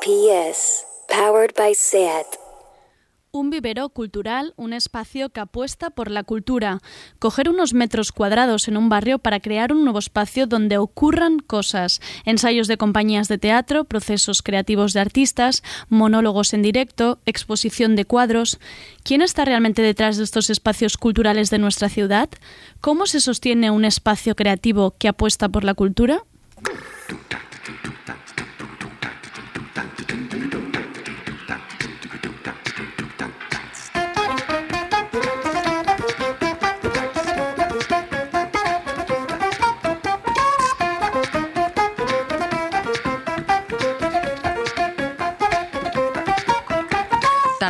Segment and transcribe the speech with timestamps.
[0.00, 2.26] RPS, powered by SAT.
[3.30, 6.80] Un vivero cultural, un espacio que apuesta por la cultura,
[7.18, 12.00] coger unos metros cuadrados en un barrio para crear un nuevo espacio donde ocurran cosas,
[12.24, 18.60] ensayos de compañías de teatro, procesos creativos de artistas, monólogos en directo, exposición de cuadros.
[19.02, 22.28] ¿Quién está realmente detrás de estos espacios culturales de nuestra ciudad?
[22.80, 26.22] ¿Cómo se sostiene un espacio creativo que apuesta por la cultura?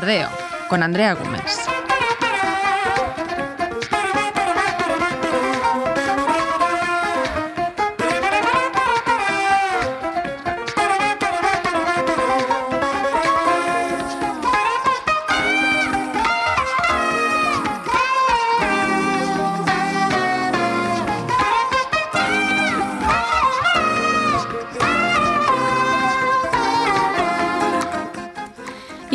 [0.02, 0.30] Tardeo,
[0.69, 1.62] con Andrea Gómez.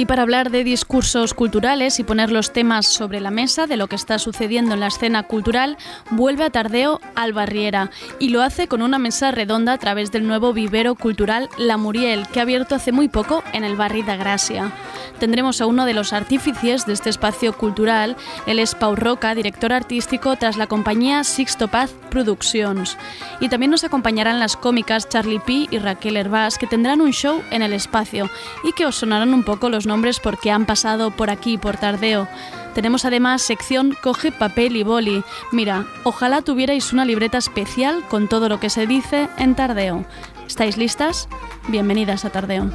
[0.08, 3.96] Para hablar de discursos culturales y poner los temas sobre la mesa de lo que
[3.96, 5.78] está sucediendo en la escena cultural,
[6.10, 10.54] vuelve a Tardeo Albarriera y lo hace con una mesa redonda a través del nuevo
[10.54, 14.72] vivero cultural La Muriel, que ha abierto hace muy poco en el barrio de Gracia.
[15.20, 20.36] Tendremos a uno de los artífices de este espacio cultural, él es Roca, director artístico
[20.36, 22.98] tras la compañía Sixto Paz Productions.
[23.40, 27.42] Y también nos acompañarán las cómicas Charlie P y Raquel Hervás, que tendrán un show
[27.52, 28.30] en el espacio
[28.64, 32.28] y que os sonarán un poco los nombres porque han pasado por aquí, por Tardeo.
[32.74, 35.24] Tenemos además sección Coge papel y boli.
[35.52, 40.06] Mira, ojalá tuvierais una libreta especial con todo lo que se dice en Tardeo.
[40.46, 41.28] ¿Estáis listas?
[41.68, 42.70] Bienvenidas a Tardeo.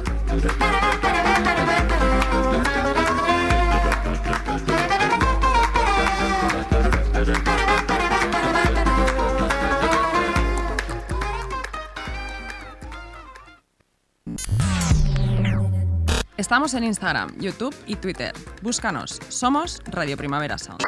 [16.43, 18.33] Estamos en Instagram, YouTube y Twitter.
[18.61, 19.17] Búscanos.
[19.29, 20.81] Somos Radio Primavera Sound.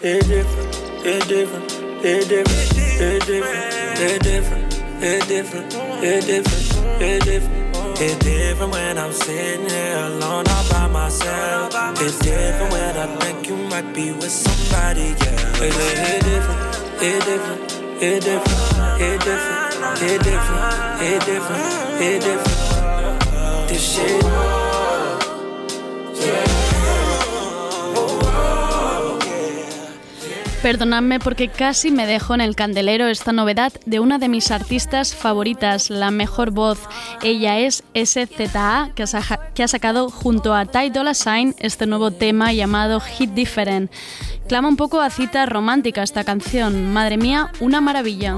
[0.00, 0.28] It's
[12.20, 15.16] different, when I think you might be with somebody,
[19.82, 23.68] it's different, it's different, it's different.
[23.68, 24.20] This shit.
[30.62, 35.14] Perdonadme porque casi me dejo en el candelero esta novedad de una de mis artistas
[35.14, 36.80] favoritas, la mejor voz.
[37.22, 42.10] Ella es SZA, que ha, que ha sacado junto a Ty Dolla Sign este nuevo
[42.10, 43.90] tema llamado Hit Different.
[44.48, 46.92] Clama un poco a cita romántica esta canción.
[46.92, 48.36] Madre mía, una maravilla.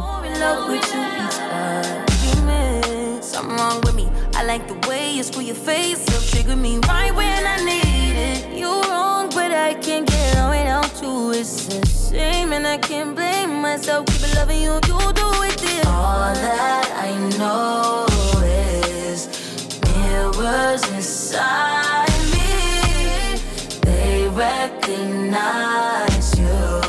[5.30, 8.58] The way you screw your face up, trigger me right when I need it.
[8.58, 11.30] You're wrong, but I can't get on without you.
[11.32, 14.06] It's a shame, and I can't blame myself.
[14.06, 15.86] Keep loving you, you do it this.
[15.86, 18.06] All that I know
[18.44, 19.28] is
[19.94, 23.38] mirrors inside me.
[23.82, 26.80] They recognize you.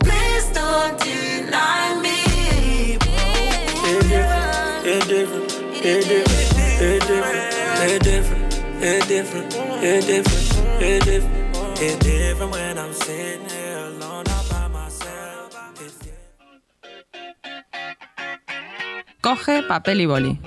[0.00, 2.18] Please don't deny me.
[4.82, 5.52] It's different,
[5.84, 6.59] it's different,
[19.20, 20.38] Coge papel y boli.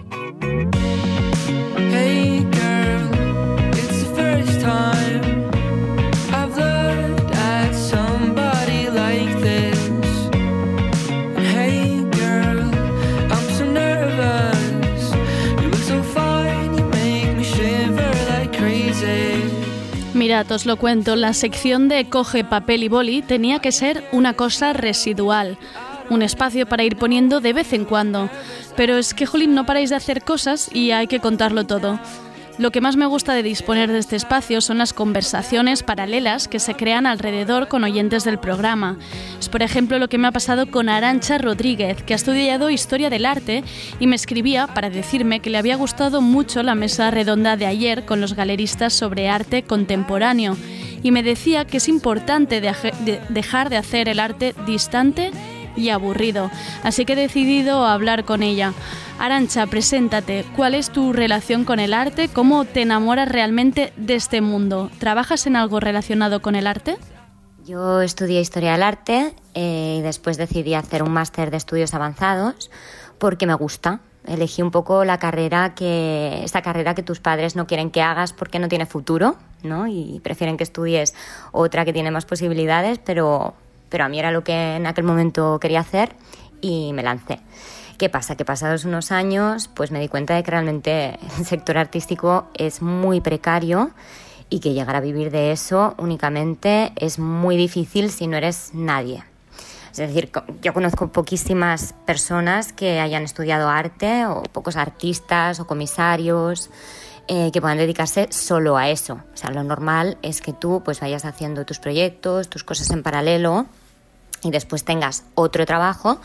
[20.66, 25.58] Lo cuento, la sección de Coge papel y boli tenía que ser una cosa residual,
[26.10, 28.30] un espacio para ir poniendo de vez en cuando.
[28.76, 31.98] Pero es que, Jolín, no paráis de hacer cosas y hay que contarlo todo.
[32.60, 36.60] Lo que más me gusta de disponer de este espacio son las conversaciones paralelas que
[36.60, 38.98] se crean alrededor con oyentes del programa.
[39.40, 43.10] Es por ejemplo lo que me ha pasado con Arancha Rodríguez, que ha estudiado Historia
[43.10, 43.64] del Arte
[44.00, 48.06] y me escribía para decirme que le había gustado mucho la mesa redonda de ayer
[48.06, 50.56] con los galeristas sobre arte contemporáneo
[51.02, 55.32] y me decía que es importante dejar de hacer el arte distante
[55.76, 56.52] y aburrido,
[56.84, 58.74] así que he decidido hablar con ella.
[59.20, 62.30] Arancha, preséntate, ¿cuál es tu relación con el arte?
[62.30, 64.90] ¿Cómo te enamoras realmente de este mundo?
[65.00, 66.98] ¿Trabajas en algo relacionado con el arte?
[67.64, 72.70] Yo estudié Historia del Arte eh, y después decidí hacer un máster de estudios avanzados
[73.20, 74.02] porque me gusta.
[74.26, 78.34] Elegí un poco la carrera que, esta carrera que tus padres no quieren que hagas
[78.34, 79.88] porque no tiene futuro, ¿no?
[79.88, 81.14] Y prefieren que estudies
[81.54, 83.54] otra que tiene más posibilidades, pero,
[83.94, 86.16] pero a mí era lo que en aquel momento quería hacer
[86.62, 87.40] y me lancé.
[88.00, 88.36] ¿Qué pasa?
[88.36, 92.82] Que pasados unos años, pues me di cuenta de que realmente el sector artístico es
[92.82, 93.92] muy precario
[94.50, 99.24] y que llegar a vivir de eso únicamente es muy difícil si no eres nadie.
[99.92, 100.32] Es decir,
[100.64, 106.72] yo conozco poquísimas personas que hayan estudiado arte o pocos artistas o comisarios
[107.28, 109.20] eh, que puedan dedicarse solo a eso.
[109.36, 113.04] O sea, lo normal es que tú pues vayas haciendo tus proyectos, tus cosas en
[113.04, 113.68] paralelo
[114.46, 116.20] y después tengas otro trabajo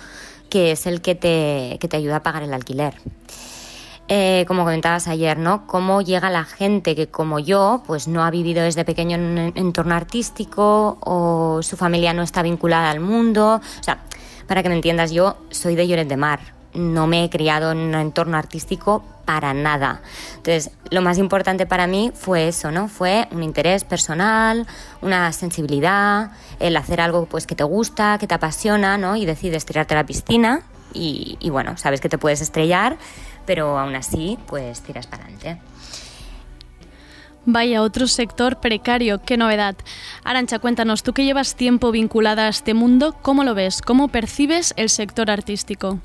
[0.50, 2.94] que es el que te, que te ayuda a pagar el alquiler.
[4.10, 5.66] Eh, como comentabas ayer, ¿no?
[5.66, 9.38] Cómo llega la gente que como yo, pues no ha vivido desde pequeño en un
[9.54, 13.60] entorno artístico o su familia no está vinculada al mundo.
[13.78, 13.98] O sea,
[14.46, 16.57] para que me entiendas, yo soy de Lloret de Mar.
[16.74, 20.00] No me he criado en un entorno artístico para nada.
[20.36, 22.88] Entonces, lo más importante para mí fue eso, ¿no?
[22.88, 24.66] Fue un interés personal,
[25.02, 26.30] una sensibilidad,
[26.60, 29.16] el hacer algo pues que te gusta, que te apasiona, ¿no?
[29.16, 30.62] Y decides tirarte a la piscina
[30.94, 32.96] y, y bueno, sabes que te puedes estrellar,
[33.44, 35.58] pero aún así, pues tiras para adelante.
[37.44, 39.74] Vaya, otro sector precario, qué novedad.
[40.24, 43.80] Arancha, cuéntanos, tú que llevas tiempo vinculada a este mundo, ¿cómo lo ves?
[43.80, 45.98] ¿Cómo percibes el sector artístico?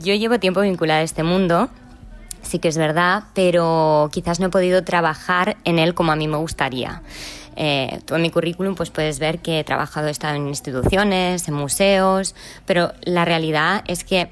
[0.00, 1.68] Yo llevo tiempo vinculada a este mundo,
[2.42, 6.26] sí que es verdad, pero quizás no he podido trabajar en él como a mí
[6.26, 7.02] me gustaría.
[7.60, 12.36] Eh, tú en mi currículum pues puedes ver que he trabajado, en instituciones, en museos,
[12.66, 14.30] pero la realidad es que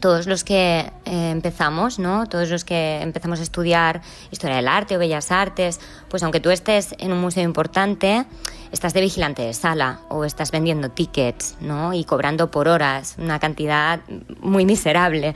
[0.00, 2.26] todos los que eh, empezamos, ¿no?
[2.26, 6.50] Todos los que empezamos a estudiar historia del arte o bellas artes, pues aunque tú
[6.50, 8.24] estés en un museo importante,
[8.72, 11.94] estás de vigilante de sala o estás vendiendo tickets, ¿no?
[11.94, 14.00] Y cobrando por horas una cantidad
[14.40, 15.34] muy miserable.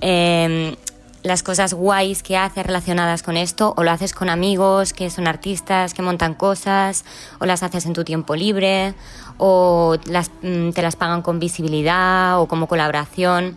[0.00, 0.76] Em,
[1.22, 5.26] las cosas guays que haces relacionadas con esto, o lo haces con amigos que son
[5.26, 7.04] artistas, que montan cosas,
[7.40, 8.94] o las haces en tu tiempo libre,
[9.36, 13.56] o las, mm, te las pagan con visibilidad o como colaboración.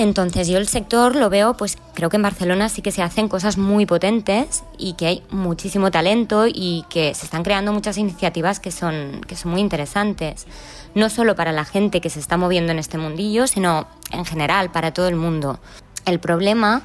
[0.00, 3.28] Entonces yo el sector lo veo, pues creo que en Barcelona sí que se hacen
[3.28, 8.60] cosas muy potentes y que hay muchísimo talento y que se están creando muchas iniciativas
[8.60, 10.46] que son, que son muy interesantes.
[10.94, 14.70] No solo para la gente que se está moviendo en este mundillo, sino en general
[14.70, 15.58] para todo el mundo.
[16.06, 16.82] El problema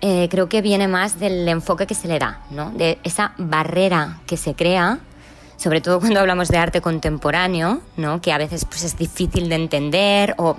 [0.00, 2.72] eh, creo que viene más del enfoque que se le da, ¿no?
[2.72, 4.98] de esa barrera que se crea
[5.56, 8.20] sobre todo cuando hablamos de arte contemporáneo, ¿no?
[8.20, 10.56] que a veces pues, es difícil de entender o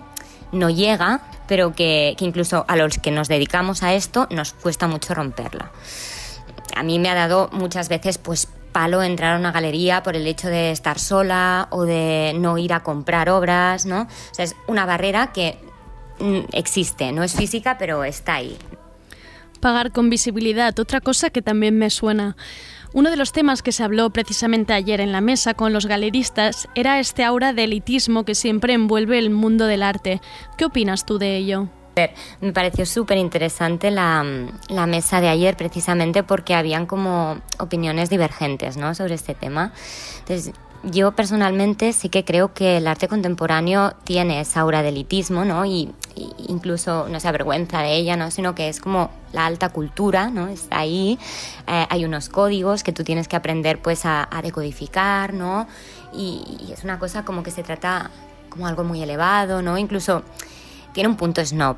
[0.54, 5.14] no llega, pero que, incluso a los que nos dedicamos a esto nos cuesta mucho
[5.14, 5.72] romperla.
[6.76, 10.28] A mí me ha dado muchas veces pues palo entrar a una galería por el
[10.28, 14.02] hecho de estar sola o de no ir a comprar obras, ¿no?
[14.02, 15.58] O sea, es una barrera que
[16.20, 18.58] mm, existe, no es física, pero está ahí.
[19.62, 22.36] Pagar con visibilidad, otra cosa que también me suena.
[22.96, 26.70] Uno de los temas que se habló precisamente ayer en la mesa con los galeristas
[26.76, 30.22] era este aura de elitismo que siempre envuelve el mundo del arte.
[30.58, 31.68] ¿Qué opinas tú de ello?
[32.40, 34.26] Me pareció súper interesante la,
[34.70, 38.96] la, mesa de ayer precisamente porque habían como opiniones divergentes ¿no?
[38.96, 39.74] sobre este tema.
[40.92, 45.66] Yo personalmente sí que creo que el arte contemporáneo tiene esa aura de elitismo, ¿no?
[45.66, 45.94] Y,
[46.48, 48.32] incluso no se avergüenza de ella, ¿no?
[48.32, 50.48] Sino que es como la alta cultura, ¿no?
[50.48, 51.20] Está ahí,
[51.68, 55.68] eh, hay unos códigos que tú tienes que aprender pues a, decodificar, ¿no?
[56.14, 58.12] Y, es una cosa como que se trata
[58.50, 59.78] como algo muy elevado, ¿no?
[59.78, 60.24] Incluso
[60.94, 61.78] tiene un punto snob,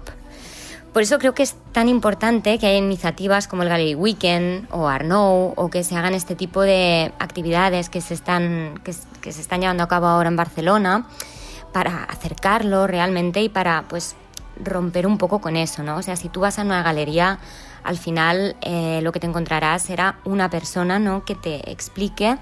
[0.97, 4.87] por eso creo que es tan importante que haya iniciativas como el Gallery Weekend o
[4.87, 9.61] Arnaud o que se hagan este tipo de actividades que se están, que, se están
[9.61, 11.07] llevando a cabo ahora en Barcelona
[11.71, 14.15] para acercarlo realmente y para pues
[14.59, 15.97] romper un poco con eso, ¿no?
[15.97, 17.37] O sea, si tú vas a una galería,
[17.83, 21.23] al final eh, lo que te encontrarás será una persona, ¿no?
[21.25, 22.39] Que te explique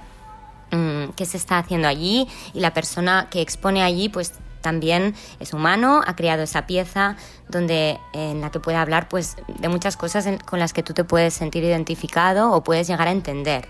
[0.71, 4.31] mm, qué se está haciendo allí y la persona que expone allí, pues
[4.65, 7.17] también es humano, ha creado esa pieza
[7.47, 11.03] donde en la que puede hablar pues de muchas cosas con las que tú te
[11.03, 13.67] puedes sentir identificado o puedes llegar a entender.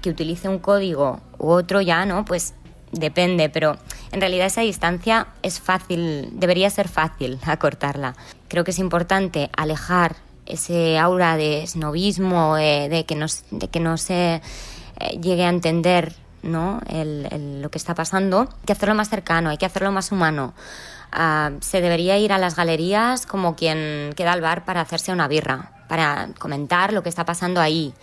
[0.00, 2.24] Que utilice un código u otro ya, ¿no?
[2.24, 2.54] Pues
[2.92, 3.76] depende, pero
[4.10, 8.16] en realidad esa distancia es fácil, debería ser fácil acortarla.
[8.48, 13.80] Creo que es importante alejar ese aura de snobismo, eh, de, que no, de que
[13.80, 14.40] no se eh,
[15.20, 16.80] llegue a entender ¿no?
[16.88, 20.54] El, lo que está pasando, hay que hacerlo más cercano, hay que hacerlo más humano.
[21.12, 25.28] ah, se debería ir a las galerías como quien queda al bar para hacerse una
[25.28, 27.94] birra, para comentar lo que está pasando ahí.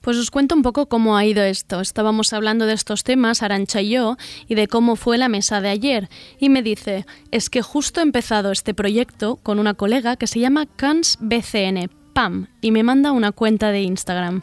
[0.00, 1.80] Pues os cuento un poco cómo ha ido esto.
[1.80, 4.16] Estábamos hablando de estos temas, Arancha y yo,
[4.48, 6.08] y de cómo fue la mesa de ayer.
[6.38, 10.40] Y me dice, es que justo he empezado este proyecto con una colega que se
[10.40, 11.90] llama Cans BCN,
[12.60, 14.42] Y me manda una cuenta de Instagram.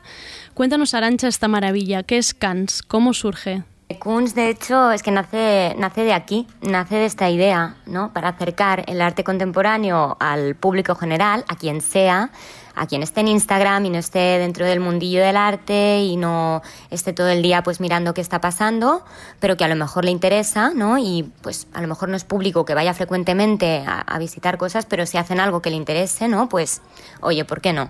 [0.54, 2.02] Cuéntanos, Arancha, esta maravilla.
[2.02, 2.82] ¿Qué es Cans?
[2.82, 3.64] ¿Cómo surge?
[4.00, 8.12] Kunz, de hecho, es que nace, nace de aquí, nace de esta idea, ¿no?
[8.14, 12.32] Para acercar el arte contemporáneo al público general, a quien sea,
[12.78, 16.62] a quien esté en Instagram y no esté dentro del mundillo del arte y no
[16.92, 19.04] esté todo el día pues mirando qué está pasando,
[19.40, 20.98] pero que a lo mejor le interesa, ¿no?
[21.00, 25.06] Y pues a lo mejor no es público que vaya frecuentemente a, visitar cosas, pero
[25.06, 26.50] si hacen algo que le interese, ¿no?
[26.50, 26.82] Pues,
[27.22, 27.90] oye, ¿por qué no?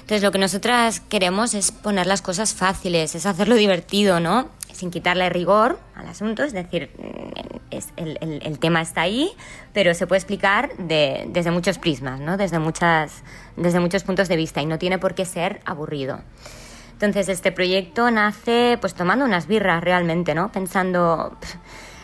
[0.00, 4.48] Entonces, lo que nosotras queremos es poner las cosas fáciles, es hacerlo divertido, ¿no?
[4.76, 6.90] Sin quitarle rigor al asunto, es decir,
[7.70, 9.30] es, el, tema está ahí,
[9.72, 12.36] pero se puede explicar de, desde muchos prismas, ¿no?
[12.36, 16.20] desde, muchos puntos de vista y no tiene por qué ser aburrido.
[16.92, 20.50] Entonces, este proyecto nace pues tomando unas birras realmente, ¿no?
[20.50, 21.36] Pensando,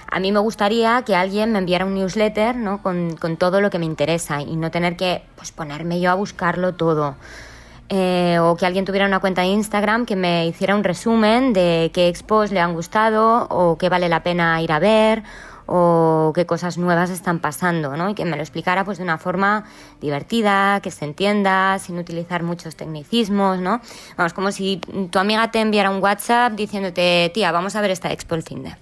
[0.07, 2.83] a mí me gustaría que alguien me enviara un newsletter, ¿no?
[2.83, 6.15] Con, con todo lo que me interesa y no tener que pues, ponerme yo a
[6.15, 7.17] buscarlo todo
[7.95, 11.91] eh, o que alguien tuviera una cuenta de Instagram que me hiciera un resumen de
[11.93, 15.23] qué expos le han gustado o qué vale la pena ir a ver
[15.67, 18.09] o qué cosas nuevas están pasando, ¿no?
[18.09, 19.65] Y que me lo explicara pues de una forma
[20.01, 23.83] divertida, que se entienda, sin utilizar muchos tecnicismos, ¿no?
[24.17, 24.79] Vamos, como si
[25.11, 28.75] tu amiga te enviara un WhatsApp diciéndote, tía, vamos a ver esta expo el fin.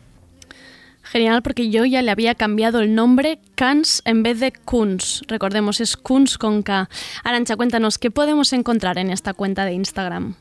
[1.10, 5.22] Genial, porque yo ya le había cambiado el nombre Kans en vez de Kunz.
[5.26, 6.88] Recordemos, es Kunz con K.
[7.24, 10.36] Arancha, cuéntanos, ¿qué podemos encontrar en esta cuenta de Instagram?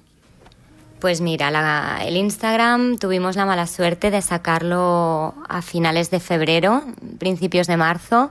[1.00, 6.84] Pues mira, la, el Instagram tuvimos la mala suerte de sacarlo a finales de febrero,
[7.18, 8.30] principios de marzo,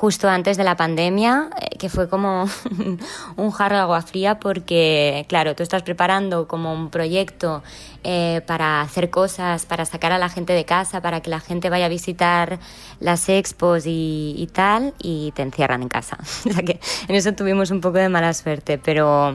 [0.00, 2.48] justo antes de la pandemia, eh, que fue como
[3.36, 7.62] un jarro de agua fría porque, claro, tú estás preparando como un proyecto
[8.02, 11.68] eh, para hacer cosas, para sacar a la gente de casa, para que la gente
[11.68, 12.60] vaya a visitar
[12.98, 16.16] las expos y, tal, y te encierran en casa.
[16.48, 19.34] o sea que en eso tuvimos un poco de mala suerte, pero,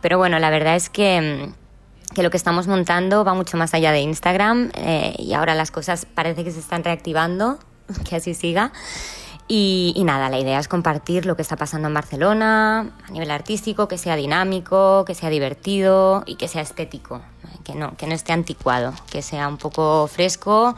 [0.00, 1.52] pero bueno, la verdad es que
[2.14, 5.70] que lo que estamos montando va mucho más allá de Instagram eh, y ahora las
[5.70, 7.58] cosas parece que se están reactivando,
[8.08, 8.72] que así siga.
[9.48, 13.86] Y, nada, la idea es compartir lo que está pasando en Barcelona a nivel artístico,
[13.86, 17.20] que sea dinámico, que sea divertido y que sea estético,
[17.62, 20.74] que no, que no esté anticuado, que sea un poco fresco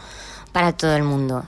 [0.52, 1.44] para todo el mundo.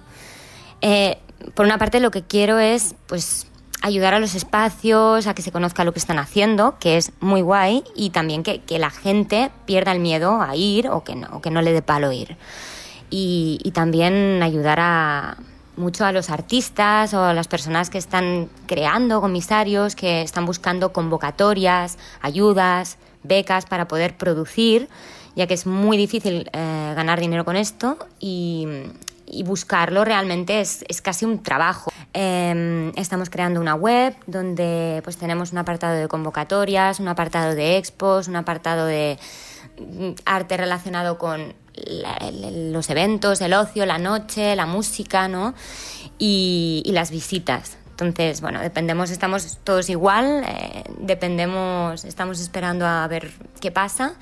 [0.80, 1.18] Eh,
[1.54, 3.46] por una parte lo que quiero es pues
[3.82, 7.42] ayudar a los espacios, a que se conozca lo que están haciendo, que es muy
[7.42, 11.28] guay, y también que, que la gente pierda el miedo a ir o que no,
[11.32, 12.38] o que no le dé palo ir.
[13.10, 15.36] Y, y también ayudar a,
[15.80, 20.92] mucho a los artistas o a las personas que están creando comisarios, que están buscando
[20.92, 24.88] convocatorias, ayudas, becas para poder producir,
[25.34, 28.68] ya que es muy difícil eh, ganar dinero con esto y,
[29.44, 31.92] buscarlo realmente es, es, casi un trabajo.
[32.14, 37.76] Eh, estamos creando una web donde pues tenemos un apartado de convocatorias, un apartado de
[37.76, 39.20] expos, un apartado de
[39.78, 41.54] mm, arte relacionado con
[41.86, 42.18] la,
[42.72, 45.54] los eventos, el ocio, la noche, la música, ¿no?
[46.18, 47.76] Y, y las visitas.
[47.90, 54.14] Entonces, bueno, dependemos, estamos todos igual, eh, dependemos, estamos esperando a ver qué pasa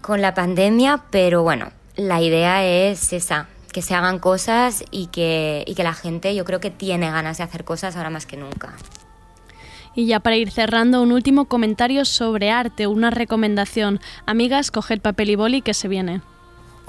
[0.00, 5.62] con la pandemia, pero bueno, la idea es esa, que se hagan cosas y que,
[5.66, 8.38] y que la gente yo creo que tiene ganas de hacer cosas ahora más que
[8.38, 8.72] nunca.
[9.94, 14.00] Y ya para ir cerrando, un último comentario sobre arte, una recomendación.
[14.24, 16.22] Amigas, coged papel y boli que se viene.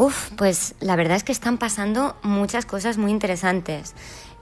[0.01, 3.93] Uf, pues la verdad es que están pasando muchas cosas muy interesantes.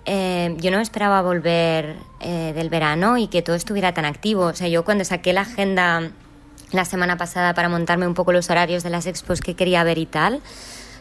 [0.06, 4.46] Eh, yo no esperaba volver eh, del verano y que todo estuviera tan activo.
[4.46, 6.12] O sea, yo cuando saqué la agenda
[6.72, 9.98] la semana pasada para montarme un poco los horarios de las expos que quería ver
[9.98, 10.40] y tal,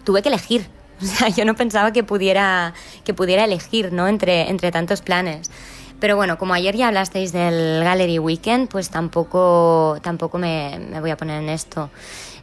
[0.03, 0.67] tuve que elegir.
[1.01, 2.75] O sea, yo no pensaba que pudiera,
[3.05, 4.09] que pudiera elegir, ¿no?
[4.09, 5.53] Entre, entre tantos planes.
[6.01, 11.11] Pero bueno, como ayer ya hablasteis del Gallery Weekend, pues tampoco, tampoco me, me voy
[11.11, 11.91] a poner en esto.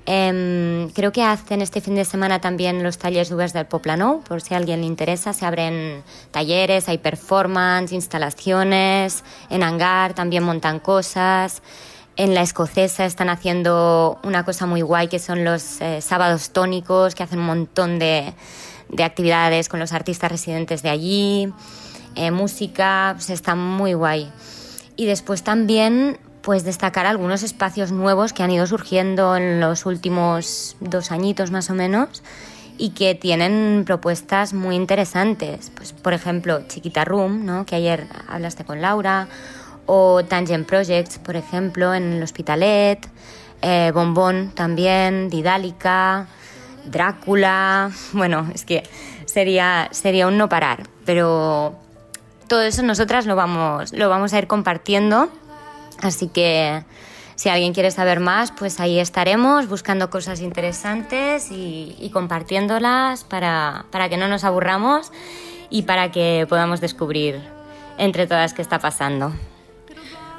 [0.07, 4.41] Eh, creo que hacen este fin de semana también los talleres UVs del Poplano, por
[4.41, 5.33] si a alguien le interesa.
[5.33, 9.23] Se abren talleres, hay performance, instalaciones.
[9.49, 11.61] En Hangar también montan cosas.
[12.17, 17.13] En la escocesa están haciendo una cosa muy guay que son los eh, sábados tónicos,
[17.13, 18.33] que hacen un montón de,
[18.87, 21.53] de, actividades con los artistas residentes de allí.
[22.15, 24.31] Eh, música, pues está muy guay.
[24.95, 30.77] Y después también pues destacar algunos espacios nuevos que han ido surgiendo en los últimos
[30.79, 32.21] dos añitos más o menos
[32.77, 35.71] y que tienen propuestas muy interesantes.
[35.75, 37.65] Pues, por ejemplo, Chiquita Room, ¿no?
[37.65, 39.27] que ayer hablaste con Laura,
[39.87, 43.07] o Tangent Projects, por ejemplo, en el Hospitalet,
[43.63, 46.27] eh, Bombón también, Didálica,
[46.85, 47.89] Drácula.
[48.13, 48.83] Bueno, es que
[49.25, 51.75] sería, sería un no parar, pero
[52.47, 55.31] todo eso nosotras lo vamos, lo vamos a ir compartiendo,
[56.01, 56.83] así que
[57.35, 64.07] si alguien quiere saber más, pues ahí estaremos buscando cosas interesantes y, compartiéndolas para, para
[64.07, 65.11] que no nos aburramos
[65.69, 67.41] y para que podamos descubrir
[67.97, 69.33] entre todas qué está pasando.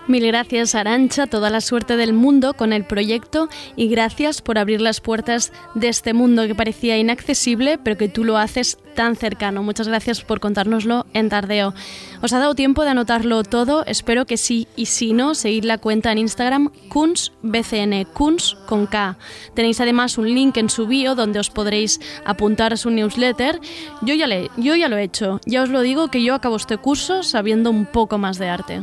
[0.09, 4.81] Mil gracias Arancha, toda la suerte del mundo con el proyecto y gracias por abrir
[4.81, 9.65] las puertas de este mundo que parecía inaccesible, pero que tú lo haces tan cercano.
[9.65, 11.75] Muchas gracias por contárnoslo en Tardeo.
[12.23, 13.85] ¿Os ha dado tiempo de anotarlo todo?
[13.85, 19.19] Espero que sí y si no, seguid la cuenta en Instagram KunsBCN, Kuns con K.
[19.55, 23.61] Tenéis además un link en su bio donde os podréis apuntar a su newsletter.
[24.03, 26.55] Yo ya, le, yo ya lo he hecho, ya os lo digo que yo acabo
[26.55, 28.83] este curso sabiendo un poco más de arte.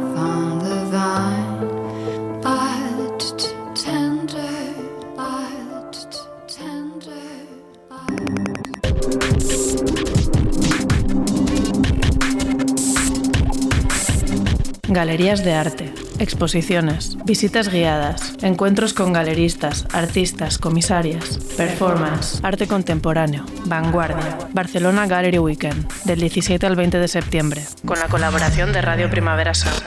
[14.91, 24.37] Galerías de arte, exposiciones, visitas guiadas, encuentros con galeristas, artistas, comisarias, performance, arte contemporáneo, vanguardia,
[24.51, 29.53] Barcelona Gallery Weekend, del 17 al 20 de septiembre, con la colaboración de Radio Primavera
[29.53, 29.81] Sound.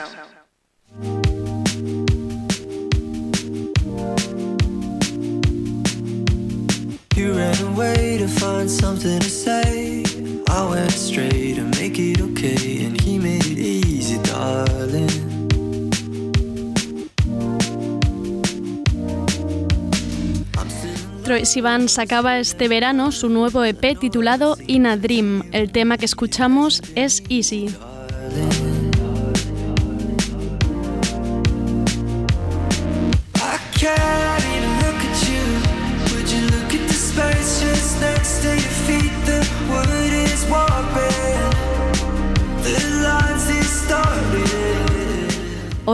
[21.23, 25.43] Troy Sivan sacaba este verano su nuevo EP titulado In a Dream.
[25.53, 27.73] El tema que escuchamos es Easy.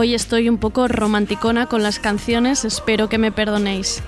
[0.02, 4.02] Hoy estoy un poco romanticona con las canciones, espero que me perdonéis.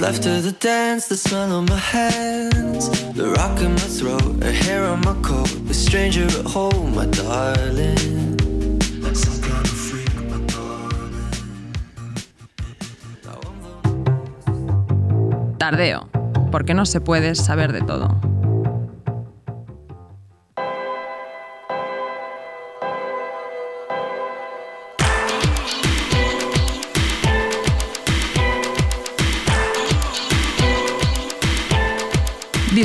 [0.00, 4.50] Left of the dance, the smell on my hands, the rock in my throat, a
[4.50, 8.36] hair on my coat, a stranger at home, my darling.
[15.58, 16.08] Tardeo,
[16.50, 18.29] porque no se puede saber de todo.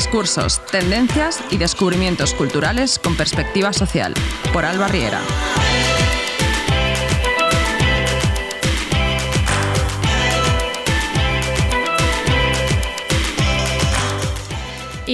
[0.06, 4.13] Discursos, tendencias y descubrimientos culturales con perspectiva social.
[4.54, 5.20] Por Alba Riera.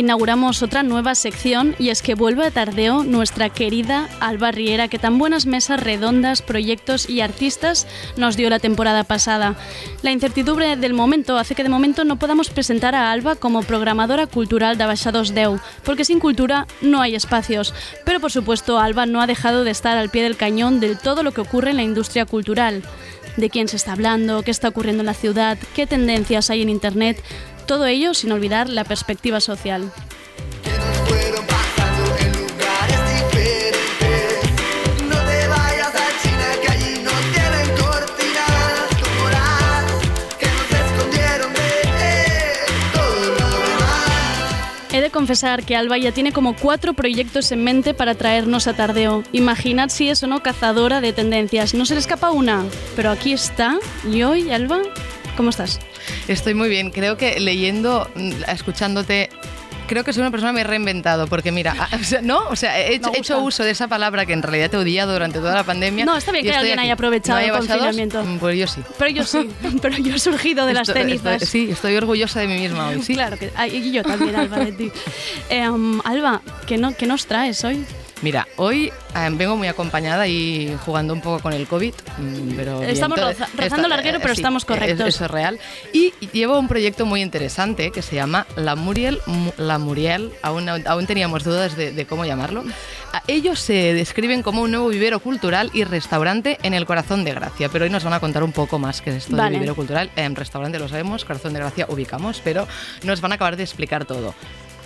[0.02, 4.98] Inauguramos otra nueva sección y es que vuelve a Tardeo nuestra querida Alba Riera, que
[4.98, 7.88] tan buenas mesas redondas, proyectos y artistas
[8.18, 9.56] nos dio la temporada pasada.
[10.02, 14.26] La incertidumbre del momento hace que de momento no podamos presentar a Alba como programadora
[14.26, 17.74] cultural de Abaixados Deu, porque sin cultura no hay espacios.
[18.04, 21.22] Pero por supuesto, Alba no ha dejado de estar al pie del cañón de todo
[21.22, 22.82] lo que ocurre en la industria cultural
[23.38, 26.70] de quién se está hablando, qué está ocurriendo en la ciudad, qué tendencias hay en
[26.70, 27.22] Internet,
[27.66, 29.92] todo ello sin olvidar la perspectiva social.
[44.94, 48.76] He de confesar que Alba ya tiene como cuatro proyectos en mente para traernos a
[48.76, 49.24] Tardeo.
[49.32, 51.74] Imaginad si es o no cazadora de tendencias.
[51.74, 53.80] No se le escapa una, pero aquí está.
[54.12, 54.82] Y hoy, Alba,
[55.38, 55.80] ¿cómo estás?
[56.28, 56.92] Estoy muy bien.
[56.92, 58.10] Creo que leyendo,
[58.48, 59.30] escuchándote
[59.92, 62.56] creo que soy una persona que me he reinventado, porque mira, o sea, no, o
[62.56, 65.54] sea, he hecho, he uso de esa palabra que en realidad he odiado durante toda
[65.54, 66.06] la pandemia.
[66.06, 66.86] No, está bien que alguien aquí.
[66.86, 68.24] haya aprovechado ¿No hay el confinamiento.
[68.40, 68.82] Pues yo sí.
[68.98, 69.50] Pero yo sí,
[69.82, 71.42] pero yo he surgido de las cenizas.
[71.42, 73.16] estoy- sí, estoy orgullosa de mí misma hoy, sí.
[73.16, 74.92] Claro que y yo también, Alba, de ti.
[75.50, 77.86] Eh, um, Alba, ¿qué, no, ¿qué nos traes hoy?
[78.22, 82.78] Mira, hoy eh, vengo muy acompañada y jugando un poco con el COVID, mm, pero
[82.80, 85.08] bien, Estamos todo- roza- rozando larguero, pero sí, estamos es- correctos.
[85.08, 85.60] Eso es real.
[85.92, 89.20] Y llevo un proyecto muy interesante que se llama La Muriel.
[89.26, 92.64] Mu- La Muriel, aún, aún teníamos dudas de, de cómo llamarlo.
[93.28, 97.70] Ellos se describen como un nuevo vivero cultural y restaurante en el corazón de Gracia,
[97.70, 99.50] pero hoy nos van a contar un poco más que es esto Vale.
[99.50, 100.12] de vivero cultural.
[100.16, 102.68] En restaurante lo sabemos, corazón de Gracia ubicamos, pero
[103.04, 104.36] nos van a acabar de explicar todo.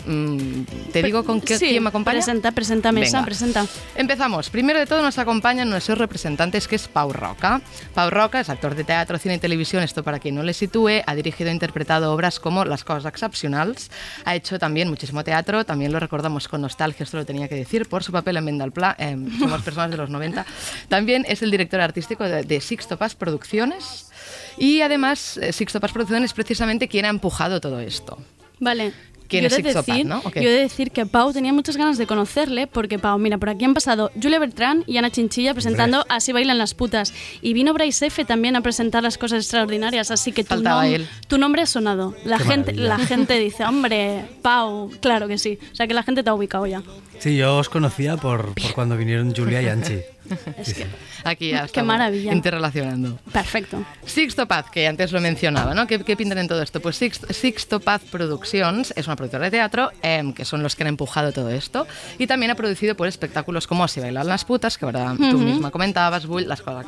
[0.05, 2.17] Mm, ¿Te digo con qué, Sí, quién me acompaña?
[2.17, 3.25] Presenta, presenta mesa, Venga.
[3.25, 3.65] presenta.
[3.95, 4.49] Empezamos.
[4.49, 7.61] Primero de todo nos acompañan nuestros representantes, que es Pau Roca.
[7.93, 11.01] Pau Roca es actor de teatro, cine y televisión, esto para quien no le sitúe.
[11.05, 13.89] Ha dirigido e interpretado obras como Las cosas excepcionals.
[14.25, 17.87] Ha hecho también muchísimo teatro, también lo recordamos con nostalgia, esto lo tenía que decir,
[17.87, 20.45] por su papel en Vendalpla, eh, somos personas de los 90.
[20.87, 24.11] También es el director artístico de, de Sixto Paz Producciones.
[24.57, 28.17] Y además, eh, Sixto Paz Producciones es precisamente quien ha empujado todo esto.
[28.59, 28.93] Vale.
[29.27, 30.21] ¿Quién Yo es de decir, no?
[30.23, 33.49] Yo he de decir que Pau tenía muchas ganas de conocerle, porque Pau, mira, por
[33.49, 37.13] aquí han pasado Julia Bertrán y Ana Chinchilla presentando Así bailan las putas.
[37.41, 41.07] Y vino Bryce F también a presentar las cosas extraordinarias, así que tu, nom- él.
[41.27, 42.13] tu nombre ha sonado.
[42.23, 42.97] La Qué gente, maravilla.
[42.97, 45.57] la gente dice, hombre, Pau, claro que sí.
[45.71, 46.83] O sea que la gente te ha ubicado ya.
[47.19, 49.99] Sí, yo os conocía por, por cuando vinieron Julia y Anchi.
[50.63, 50.83] Sí, sí.
[51.25, 52.31] Aquí ya Qué estamos maravilla.
[52.31, 53.19] interrelacionando.
[53.33, 53.83] Perfecto.
[54.05, 55.87] Sixto Paz, que antes lo mencionaba, ¿no?
[55.87, 56.79] ¿Qué, qué pintan en todo esto?
[56.79, 60.83] Pues Sixto, Sixto Paz Productions es una productora de teatro, em, que son los que
[60.83, 61.87] han empujado todo esto,
[62.19, 65.71] y también ha producido por espectáculos como Si bailan las putas, que ahora tú misma
[65.71, 66.85] comentabas, Bull, Las cosas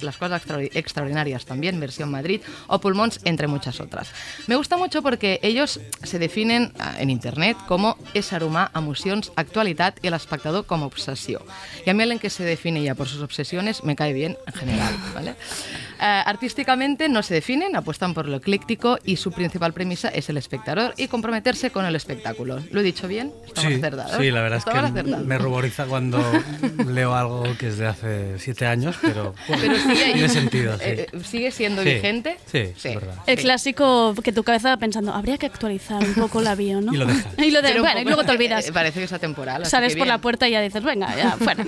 [0.00, 4.10] Las cosas extraor- extraordinarias también, Versión Madrid, o Pulmons, entre muchas otras.
[4.48, 9.98] Me gusta mucho porque ellos se definen ah, en internet como és aromar emocions, actualitat
[10.02, 11.40] i l'espectador com a obsessió.
[11.86, 14.52] Y a mí alguien que se define ya por sus obsesiones me cae bien en
[14.52, 15.30] general, ¿vale?
[15.30, 20.36] Eh, artísticamente no se definen, apuestan por lo ecléctico y su principal premisa es el
[20.36, 22.60] espectador y comprometerse con el espectáculo.
[22.70, 23.32] ¿Lo he dicho bien?
[23.46, 24.16] Estamos Sí, acertados.
[24.20, 25.26] sí, la verdad es Estamos que acertados.
[25.26, 26.20] me ruboriza cuando
[26.86, 30.76] leo algo que es de hace siete años, pero, bueno, Pero sigue tiene sentido.
[30.78, 30.84] Sí.
[30.84, 32.36] Eh, eh, ¿Sigue siendo Sí, vigente?
[32.50, 33.14] sí, es verdad.
[33.26, 36.92] El clásico que tu cabeza va pensando, habría que actualizar un poco la bio, ¿no?
[36.96, 37.26] Y lo dejas.
[37.38, 38.68] y lo de- bueno, y luego te olvidas.
[38.68, 39.64] eh, Parece que es atemporal.
[39.64, 41.64] Sales por la puerta y ya dices, venga, ya, fuera.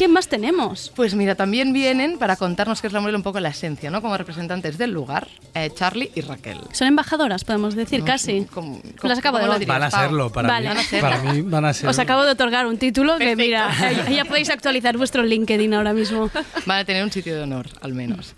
[0.00, 0.90] ¿Quién más tenemos?
[0.96, 4.00] Pues mira, también vienen para contarnos qué es la mujer un poco la esencia, ¿no?
[4.00, 6.56] Como representantes del lugar, eh, Charlie y Raquel.
[6.72, 8.46] Son embajadoras, podemos decir, No, casi.
[8.50, 10.70] ¿cómo- Las acabo de cómo Van a serlo, para, Vale.
[10.70, 11.10] mí, Van a serlo.
[11.10, 11.90] para mí van a ser.
[11.90, 15.92] Os acabo de otorgar un título que, mira, ya, ya podéis actualizar vuestro LinkedIn ahora
[15.92, 16.30] mismo.
[16.64, 18.34] Van a tener un sitio de honor, al menos.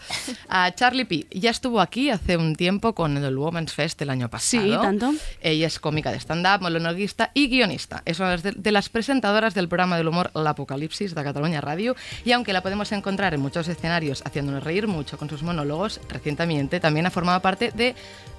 [0.49, 1.29] Ah, Charlie P.
[1.31, 4.65] ya estuvo aquí hace un tiempo con el Women's Fest el año pasado.
[4.65, 5.15] Sí, tanto.
[5.41, 8.03] Ella es cómica de stand-up, monologuista y guionista.
[8.05, 11.97] Es una de, las presentadoras del programa del humor L'Apocalipsis de Cataluña Radio.
[12.25, 16.81] Y aunque la podemos encontrar en muchos escenarios haciéndonos reír mucho con sus monólogos, recientemente
[16.81, 17.95] también ha formado parte de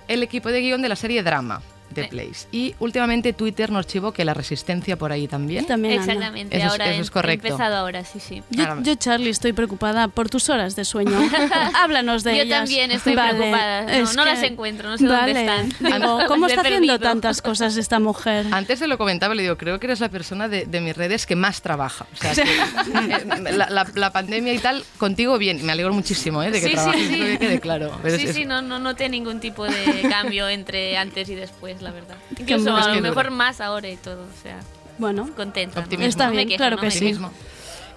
[0.07, 1.61] el equipo de guion de la serie Drama
[1.93, 2.47] de Place.
[2.51, 5.65] Y últimamente Twitter nos chivó que la resistencia por ahí también.
[5.65, 5.99] También.
[5.99, 7.47] Exactamente, Eso es- ahora eso he- es correcto.
[7.47, 8.41] he empezado ahora, sí, sí.
[8.49, 11.17] Yo, Ahora- yo, Charlie, estoy preocupada por tus horas de sueño.
[11.75, 12.59] Háblanos de Yo ellas.
[12.59, 13.81] también estoy Vale, preocupada.
[13.83, 15.41] No, es no que- las encuentro, no sé dónde Vale.
[15.41, 15.69] están.
[15.99, 16.99] Digo, ¿cómo está haciendo perdido.
[16.99, 18.45] tantas cosas esta mujer?
[18.51, 21.25] Antes se lo comentaba, le digo, creo que eres la persona de, de mis redes
[21.25, 22.05] que más trabaja.
[22.13, 25.63] O sea, que, eh, la, la- la pandemia y tal, contigo bien.
[25.65, 26.51] Me alegro muchísimo ¿eh?
[26.51, 27.13] de que Sí, sí, trabajes, sí.
[27.15, 27.99] creo que quede claro.
[28.01, 31.81] Pero Sí, es- sí, no, no noté ningún tipo de cambio entre antes y después,
[31.83, 32.15] la verdad.
[32.37, 34.59] Incluso a lo mejor más ahora y todo, o sea,
[34.97, 35.79] Bueno, contenta.
[35.81, 36.09] Optimismo.
[36.09, 37.15] Está bien, quejo, claro no que sí.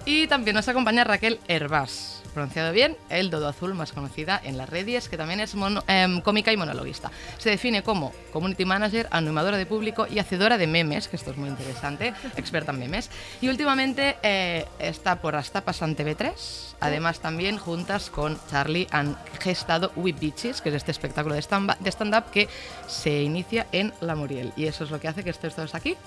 [0.05, 4.69] Y también nos acompaña Raquel Herbás, pronunciado bien, el dodo azul más conocida en las
[4.69, 7.09] redes, que también es mono- em, cómica y monologuista.
[7.39, 11.37] Se define como community manager, animadora de público y hacedora de memes, que esto es
[11.37, 13.09] muy interesante, experta en memes.
[13.41, 19.91] Y últimamente eh, está por hasta pasante B3, además también juntas con Charlie han gestado
[19.95, 22.47] Whip Bitches, que es este espectáculo de stand- de stand-up que
[22.87, 24.53] se inicia en La Muriel.
[24.55, 25.97] Y eso es lo que hace que estéis todos aquí.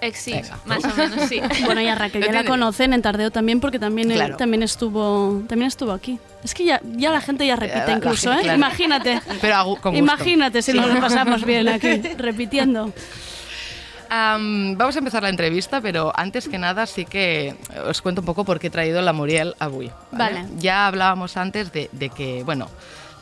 [0.00, 0.34] Eh, sí,
[0.66, 1.40] más o menos, sí.
[1.64, 5.42] bueno, y a Raquel ya la conocen en Tardeo también porque también, él- también, estuvo,
[5.48, 6.18] también estuvo aquí.
[6.42, 8.42] Es que ya, ya la gente ya repite la incluso, gente, ¿eh?
[8.44, 8.58] claro.
[8.58, 9.20] Imagínate.
[9.40, 9.96] Pero a con gusto.
[9.96, 10.78] Imagínate si Sí.
[10.78, 12.92] nos lo pasamos bien aquí, repitiendo.
[14.10, 17.54] Am, vamos a empezar la entrevista, pero antes que nada sí que
[17.88, 19.90] os cuento un poco por qué he traído la Muriel avui.
[20.12, 20.44] Vale.
[20.58, 22.68] Ya hablábamos antes de, de que, bueno,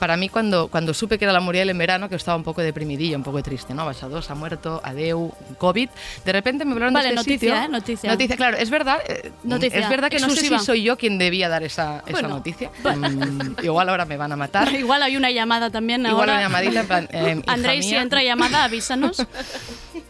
[0.02, 2.60] para mí cuando, cuando supe que era la Muriel en verano, que estaba un poco
[2.60, 3.86] deprimidilla, un poco triste, ¿no?
[3.86, 5.88] Baixador, ha muerto, adeu, COVID.
[6.24, 7.64] De repente me hablaron Vale, de este noticia, sitio.
[7.64, 7.68] ¿eh?
[7.68, 8.10] Noticia.
[8.10, 8.98] Noticia, claro, es verdad.
[9.06, 12.10] eh, Noticia, Es verdad que no sé si soy yo quien debía dar esa, esa
[12.10, 12.68] Bueno, noticia.
[12.82, 14.74] Mm, igual ahora me van a matar.
[14.74, 16.32] Igual hay una llamada también Igual ahora.
[16.32, 19.24] una llamadita eh, hija Andrei, si entra llamada, avísanos.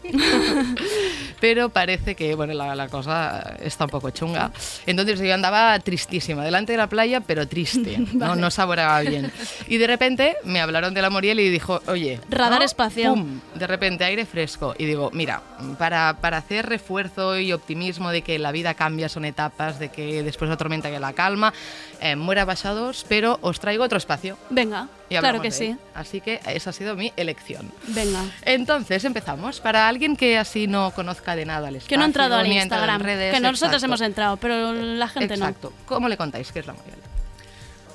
[1.39, 4.51] pero parece que bueno, la, la cosa está un poco chunga.
[4.85, 9.31] Entonces yo andaba tristísima, delante de la playa, pero triste, no, no saboreaba bien.
[9.67, 12.65] Y de repente me hablaron de la Moriel y dijo, oye, Radar ¿no?
[12.65, 13.13] espacial.
[13.13, 14.75] Pum, de repente aire fresco.
[14.77, 15.41] Y digo, mira,
[15.77, 20.23] para, para hacer refuerzo y optimismo de que la vida cambia, son etapas, de que
[20.23, 21.53] después de la tormenta que la calma,
[22.01, 24.37] eh, muera basados, pero os traigo otro espacio.
[24.49, 25.65] Venga, Y claro que de sí.
[25.65, 25.77] él.
[25.95, 27.71] Así que esa ha sido mi elección.
[27.87, 28.23] Venga.
[28.43, 29.59] Entonces empezamos.
[29.61, 32.47] Para alguien que así no conozca de nada al espacio, Que no ha entrado al
[32.47, 33.05] ni ha entrado en Instagram.
[33.05, 33.85] redes, que nosotros exacto.
[33.85, 35.73] hemos entrado, pero la gente Exacto.
[35.85, 36.97] ¿Cómo le contáis qué es la Muriel?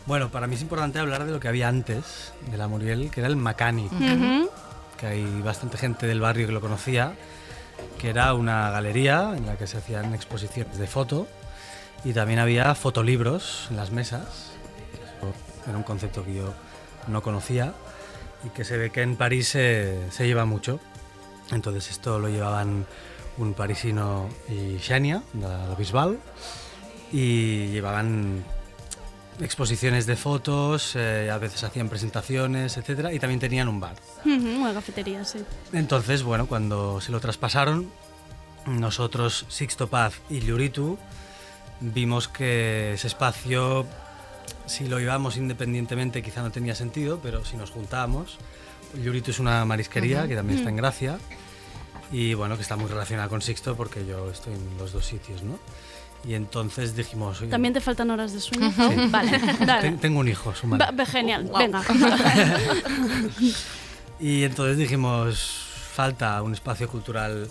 [0.07, 3.20] Bueno, para mí es importante hablar de lo que había antes de la Muriel, que
[3.20, 4.14] era el Macani, no.
[4.40, 4.50] Ujú.
[4.96, 7.12] que hay bastante gente del barrio que lo conocía,
[7.98, 11.28] que era una galería en la que se hacían exposiciones de foto
[12.04, 14.52] y también había fotolibros en las mesas.
[14.94, 15.35] Eso
[15.68, 16.54] era un concepto que yo
[17.09, 17.75] no conocía
[18.44, 20.81] y que se ve que en París se, se lleva mucho.
[21.51, 22.87] Entonces esto lo llevaban
[23.38, 26.18] un parisino y Xenia, la, la Bisbal,
[27.12, 28.44] y llevaban
[29.40, 33.94] exposiciones de fotos, eh, a veces hacían presentaciones, etcétera, y también tenían un bar.
[34.25, 35.44] Una cafetería, sí.
[35.73, 37.90] Entonces, bueno, cuando se lo traspasaron,
[38.66, 40.99] nosotros, Sixto Paz y Lluritu,
[41.81, 43.87] vimos que ese espacio,
[44.68, 48.38] si lo llevábamos independientemente, quizá no tenía sentido, pero si nos juntábamos,
[49.02, 50.78] Lluritu es una marisquería que también está en Mm.
[50.78, 51.18] Gracia
[52.12, 55.42] y bueno, que está muy relacionada con Sixto porque yo estoy en los dos sitios,
[55.42, 55.59] ¿no?
[56.24, 58.72] Y entonces dijimos, oye, ¿También te faltan horas de sueño?
[58.72, 59.09] Sí.
[59.11, 59.83] Vale, dale.
[59.83, 60.87] ten- tengo un hijo, su madre.
[60.87, 61.59] Va- va, genial, Wow.
[61.59, 61.83] venga.
[64.20, 65.38] Y entonces dijimos,
[65.94, 67.48] falta un espacio cultural,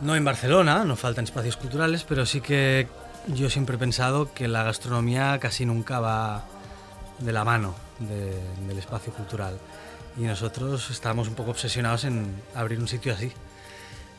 [0.00, 2.88] no en Barcelona, no faltan espacios culturales, pero sí que
[3.28, 6.44] yo siempre he pensado que la gastronomía casi nunca va
[7.18, 9.58] de la mano de- del espacio cultural.
[10.16, 13.32] Y nosotros estábamos un poco obsesionados en abrir un sitio así.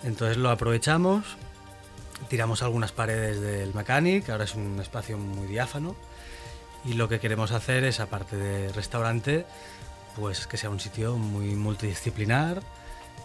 [0.03, 1.23] Entonces lo aprovechamos,
[2.29, 5.95] tiramos algunas paredes del Mechanic, ahora es un espacio muy diáfano.
[6.83, 9.45] Y lo que queremos hacer es, aparte de restaurante,
[10.15, 12.61] pues que sea un sitio muy multidisciplinar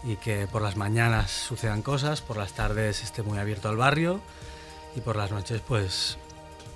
[0.03, 4.19] y que por las mañanas sucedan cosas, por las tardes esté muy abierto al barrio
[4.95, 6.17] y por las noches pues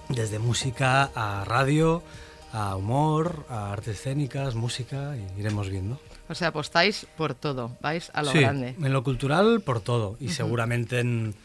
[0.09, 2.03] desde música a radio,
[2.53, 5.99] a humor, a artes escénicas, música, y iremos viendo.
[6.29, 8.75] O sea, apostáis por todo, vais a lo Sí, grande.
[8.79, 11.35] en lo cultural por todo y seguramente en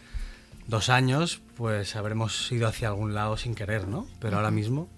[0.67, 4.07] dos años pues habremos ido hacia algún lado sin querer, ¿no?
[4.21, 4.89] Pero ahora mismo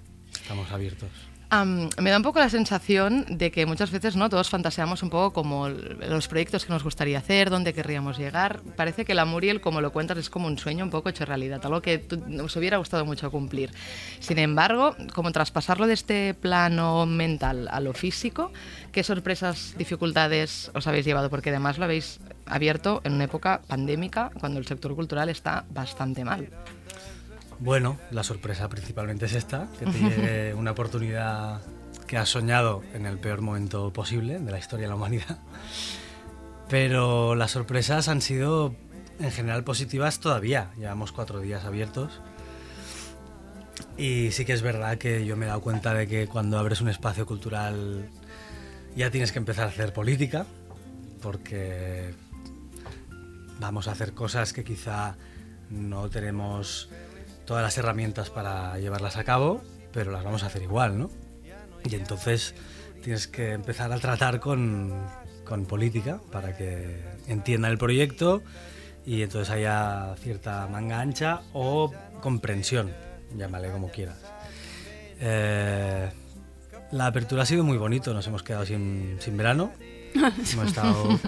[0.40, 1.10] estamos abiertos.
[1.52, 5.34] Me da un poco la sensación de que muchas veces no todos fantaseamos un poco
[5.34, 8.62] como los proyectos que nos gustaría hacer, dónde querríamos llegar.
[8.74, 11.60] Parece que la Muriel, como lo cuentas, es como un sueño un poco hecho realidad,
[11.66, 13.70] algo que nos hubiera gustado mucho cumplir.
[14.18, 18.50] Sin embargo, como traspasarlo de este plano mental a lo físico,
[18.90, 21.28] ¿qué sorpresas, dificultades os habéis llevado?
[21.28, 26.24] Porque además lo habéis abierto en una época pandémica, cuando el sector cultural está bastante
[26.24, 26.48] mal.
[27.62, 31.60] Bueno, la sorpresa principalmente es esta, que te llegue una oportunidad
[32.08, 35.38] que has soñado en el peor momento posible de la historia de la humanidad.
[36.68, 38.74] Pero las sorpresas han sido
[39.20, 40.72] en general positivas todavía.
[40.76, 42.20] Llevamos cuatro días abiertos.
[43.96, 46.80] Y sí que es verdad que yo me he dado cuenta de que cuando abres
[46.80, 48.08] un espacio cultural
[48.96, 50.46] ya tienes que empezar a hacer política,
[51.20, 52.12] porque
[53.60, 55.14] vamos a hacer cosas que quizá
[55.70, 56.90] no tenemos
[57.44, 61.10] todas las herramientas para llevarlas a cabo, pero las vamos a hacer igual, ¿no?
[61.84, 62.54] Y entonces
[63.02, 64.92] tienes que empezar a tratar con,
[65.44, 68.42] con política para que entiendan el proyecto
[69.04, 72.92] y entonces haya cierta manga ancha o comprensión,
[73.36, 74.18] llámale como quieras.
[75.20, 76.10] Eh,
[76.92, 79.72] la apertura ha sido muy bonito, nos hemos quedado sin, sin verano.
[80.14, 81.18] Hemos estado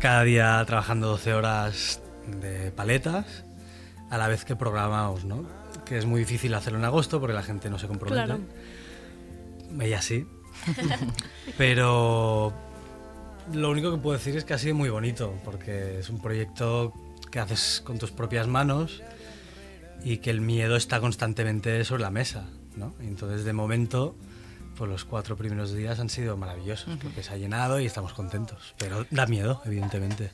[0.00, 2.02] cada día trabajando 12 horas
[2.40, 3.44] de paletas
[4.10, 5.44] a la vez que programamos, ¿no?
[5.84, 8.24] Que es muy difícil hacerlo en agosto porque la gente no se compromete.
[8.24, 8.40] Claro.
[9.80, 10.26] Ella sí.
[11.58, 12.52] Pero
[13.52, 16.92] lo único que puedo decir es que ha sido muy bonito porque es un proyecto
[17.30, 19.02] que haces con tus propias manos
[20.02, 22.94] y que el miedo está constantemente sobre la mesa, ¿no?
[23.00, 24.16] Entonces de momento
[24.76, 28.74] pues los cuatro primeros días han sido maravillosos porque se ha llenado y estamos contentos,
[28.78, 30.30] pero da miedo, evidentemente.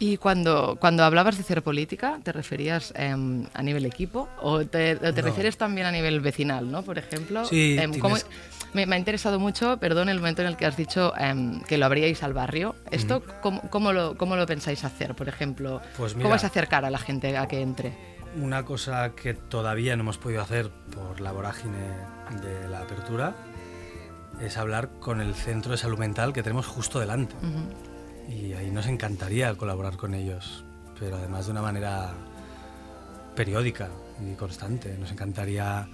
[0.00, 4.94] Y cuando, cuando hablabas de hacer política, ¿te referías em, a nivel equipo o te,
[4.96, 5.28] o te No.
[5.28, 6.82] refieres también a nivel vecinal, ¿no?
[6.82, 8.16] Por ejemplo, Sí, em, tienes- ¿cómo-
[8.72, 11.76] me, me ha interesado mucho, perdón, el momento en el que has dicho em, que
[11.76, 12.74] lo abríais al barrio.
[12.90, 15.82] ¿Esto cómo, cómo lo, cómo lo pensáis hacer, por ejemplo?
[15.98, 17.92] Pues ¿Cómo mira- es acercar a la gente a que entre?
[18.36, 21.76] Una cosa que todavía no hemos podido hacer por la vorágine
[22.42, 23.34] de la apertura
[24.40, 27.34] es hablar con el centro de salud mental que tenemos justo delante.
[27.36, 27.89] Ujú.
[28.30, 30.64] Y ahí nos encantaría colaborar con ellos,
[30.98, 32.12] pero además de una manera
[33.34, 33.88] periódica
[34.20, 34.96] y constante.
[34.98, 35.88] Nos encantaría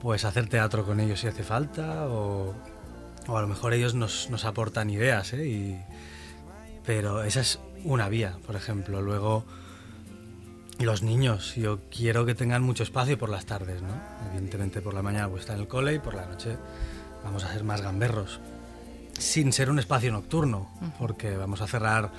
[0.00, 2.54] pues hacer teatro con ellos si hace falta o,
[3.28, 5.46] a lo mejor ellos nos, nos aportan ideas, ¿eh?
[5.46, 5.80] Y,
[6.84, 9.00] pero esa es una vía, por ejemplo.
[9.00, 9.44] Luego
[10.78, 13.94] los niños, yo quiero que tengan mucho espacio por las tardes, ¿no?
[14.30, 16.56] Evidentemente por la mañana pues está en el cole y por la noche
[17.22, 18.40] vamos a ser más gamberros.
[19.18, 22.10] Sin ser un espacio nocturno, porque vamos a cerrar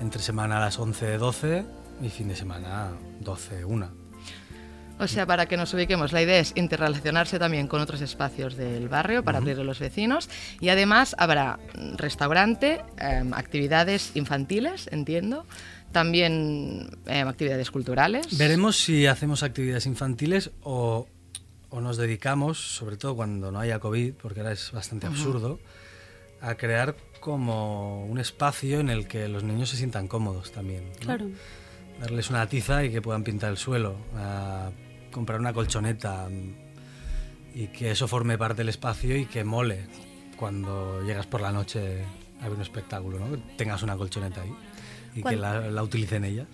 [0.00, 1.64] entre semana a las 11, 12
[2.02, 4.00] y fin de semana 12, 1.
[5.00, 8.88] O sea, para que nos ubiquemos, la idea es interrelacionarse también con otros espacios del
[8.90, 10.28] barrio para abrirle a los vecinos.
[10.60, 11.58] Y además habrá
[11.96, 15.46] restaurante, eh, actividades infantiles, entiendo,
[15.90, 18.36] también eh, actividades culturales.
[18.36, 21.08] Veremos si hacemos actividades infantiles o,
[21.70, 25.60] o, nos dedicamos, sobre todo cuando no haya COVID, porque ahora es bastante absurdo,
[26.40, 30.84] a crear como un espacio en el que los niños se sientan cómodos también.
[30.90, 30.98] ¿no?
[30.98, 31.26] Claro.
[32.00, 34.70] Darles una tiza y que puedan pintar el suelo, a
[35.12, 39.86] comprar una colchoneta mm, y que eso forme parte del espacio y que mole
[40.36, 42.04] cuando llegas por la noche
[42.40, 43.30] a ver un espectáculo, ¿no?
[43.30, 44.54] Que tengas una colchoneta ahí
[45.14, 46.46] y que la utilicen ellas.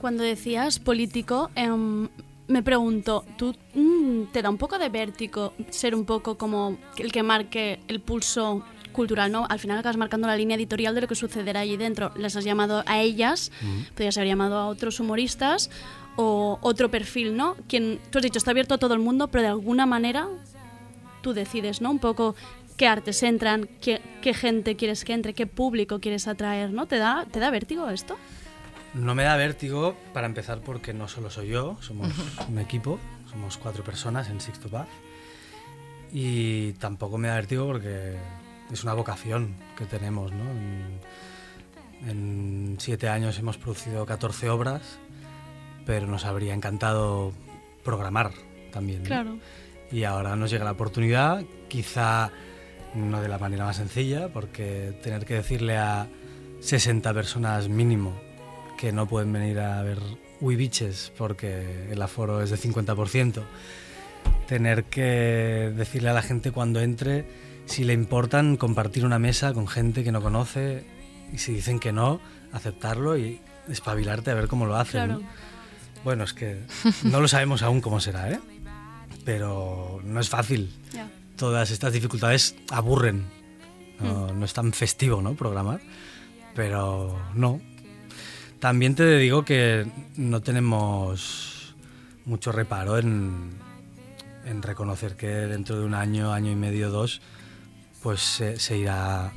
[0.00, 2.08] Cuando decías político, em,
[2.48, 7.10] me pregunto, ¿tú mm, te da un poco de vértigo ser un poco como el
[7.12, 8.62] que marque el pulso
[8.96, 9.46] cultural, ¿no?
[9.48, 12.10] Al final acabas marcando la línea editorial de lo que sucederá allí dentro.
[12.16, 13.52] Les has llamado a ellas,
[13.92, 15.70] podrías haber llamado a otros humoristas
[16.16, 17.54] o otro perfil, ¿no?
[17.68, 20.26] Quien, tú has dicho, está abierto a todo el mundo, pero de alguna manera
[21.22, 21.90] tú decides, ¿no?
[21.90, 22.34] Un poco
[22.76, 26.86] qué artes entran, qué, qué gente quieres que entre, qué público quieres atraer, ¿no?
[26.86, 28.16] ¿Te da, te da vértigo esto?
[28.94, 32.08] No me da vértigo, para empezar, porque no solo soy yo, somos
[32.48, 32.98] un equipo,
[33.30, 34.88] somos cuatro personas en Sixto Paz.
[36.12, 38.16] Y tampoco me da vértigo porque
[38.72, 40.44] es una vocación que tenemos, ¿no?
[40.50, 41.00] En,
[42.08, 44.98] en siete años hemos producido 14 obras,
[45.84, 47.32] pero nos habría encantado
[47.84, 48.32] programar
[48.72, 49.02] también.
[49.02, 49.06] ¿no?
[49.06, 49.38] Claro.
[49.90, 52.30] Y ahora nos llega la oportunidad, quizá
[52.94, 56.08] no de la manera más sencilla, porque tener que decirle a
[56.60, 58.12] 60 personas mínimo
[58.76, 59.98] que no pueden venir a ver
[60.40, 63.42] Uibiches porque el aforo es de 50%,
[64.46, 67.24] tener que decirle a la gente cuando entre
[67.66, 70.86] si le importan compartir una mesa con gente que no conoce
[71.32, 72.20] y si dicen que no,
[72.52, 75.26] aceptarlo y espabilarte a ver cómo lo hacen.
[76.04, 76.62] Bueno, es que
[77.04, 78.40] no lo sabemos aún cómo será, ¿eh?
[79.24, 80.72] Pero no es fácil.
[81.36, 83.24] Todas estas dificultades aburren.
[84.00, 85.34] No, no es tan festivo, ¿no?
[85.34, 85.80] Programar.
[86.54, 87.60] Pero no.
[88.60, 91.74] También te digo que no tenemos
[92.24, 93.50] mucho reparo en,
[94.44, 97.20] en reconocer que dentro de un año, año y medio, dos,
[98.06, 99.32] pues se, se irá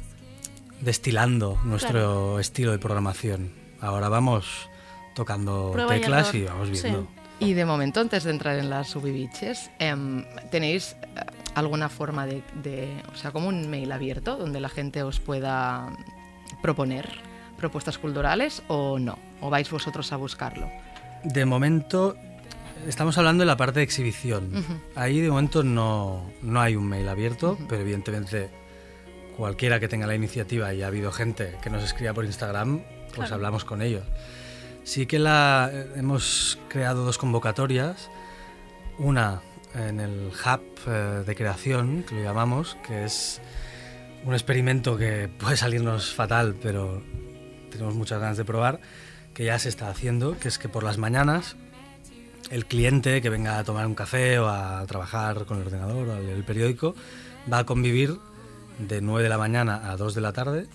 [0.79, 2.39] destilando nuestro Claro.
[2.39, 3.51] estilo de programación.
[3.81, 4.69] Ahora vamos
[5.15, 6.83] tocando Prueba teclas y, vamos Sí.
[6.83, 7.07] viendo.
[7.39, 11.21] Y de momento, antes de entrar en las subibiches, em, ¿tenéis eh,
[11.55, 15.89] alguna forma de, de- o sea, como un mail abierto donde la gente os pueda
[16.61, 17.09] proponer
[17.57, 19.17] propuestas culturales o no?
[19.41, 20.69] ¿O vais vosotros a buscarlo?
[21.23, 22.15] De momento,
[22.87, 24.63] estamos hablando de la parte de exhibición.
[24.95, 28.58] Ahí de momento no, no hay un mail abierto, pero evidentemente
[29.39, 33.15] cualquiera que tenga la iniciativa y ha habido gente que nos escriba por Instagram, pues
[33.15, 33.35] Claro.
[33.35, 34.03] hablamos con ellos.
[34.83, 38.09] Sí que la, eh, hemos creado dos convocatorias,
[38.97, 39.41] una
[39.73, 43.39] en el Hub eh, de Creación, que lo llamamos, que es
[44.25, 47.01] un experimento que puede salirnos fatal, pero
[47.71, 48.81] tenemos muchas ganas de probar,
[49.33, 51.55] que ya se está haciendo, que es que por las mañanas
[52.51, 56.17] el cliente que venga a tomar un café o a trabajar con el ordenador o
[56.17, 56.93] el periódico
[57.51, 58.17] va a convivir
[58.79, 60.67] de 9 de la mañana a 2 de la tarde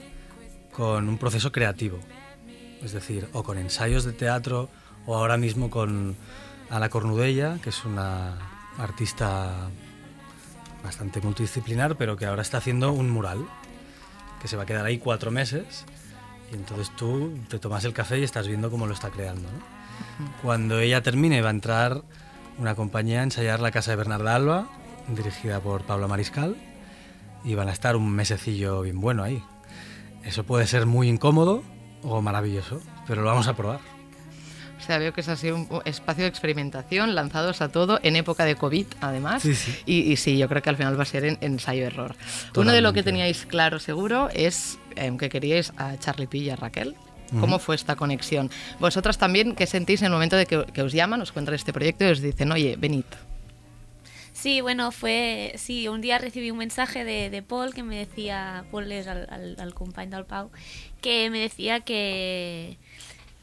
[0.73, 1.99] con un proceso creativo.
[2.83, 4.69] Es decir, o con ensayos de teatro
[5.07, 6.17] o ahora mismo con
[6.71, 8.39] Ana Cornudella, que es una
[8.79, 9.71] artista
[10.83, 13.47] bastante multidisciplinar, pero que ahora está haciendo un mural,
[14.41, 15.87] que se va a quedar ahí cuatro meses
[16.53, 19.49] y entonces tú te tomas el café y estás viendo cómo lo está creando.
[19.49, 20.31] ¿no?
[20.43, 22.03] Cuando ella termine va a entrar
[22.59, 24.69] una compañía a ensayar La Casa de Bernarda Alba,
[25.09, 26.57] dirigida por Pablo Mariscal,
[27.45, 29.43] y van a estar un mesecillo bien bueno ahí.
[30.25, 31.63] Eso puede ser muy incómodo
[32.03, 33.81] o maravilloso, pero lo vamos a probar.
[34.79, 38.45] O sea, veo que es así un espacio de experimentación lanzados a todo en época
[38.45, 39.43] de COVID, además.
[39.43, 39.75] Sí, sí.
[39.87, 42.17] Y, y sí, yo creo que al final va a ser en ensayo-error.
[42.57, 46.51] Uno de lo que teníais claro, seguro, es em, que queríais a Charlie P y
[46.51, 46.97] a Raquel.
[47.41, 48.51] ¿Cómo fue esta conexión?
[48.79, 51.73] Vosotras también, ¿qué sentís en el momento de que, que os llaman, os cuentan este
[51.73, 53.05] proyecto y os dicen, oye, venid?
[54.35, 55.55] Sí, bueno, fue...
[55.57, 58.67] Sí, un día recibí un mensaje de, de Paul que me decía...
[58.71, 60.51] Paul es al, al, al company del Pau,
[61.01, 62.79] que me decía que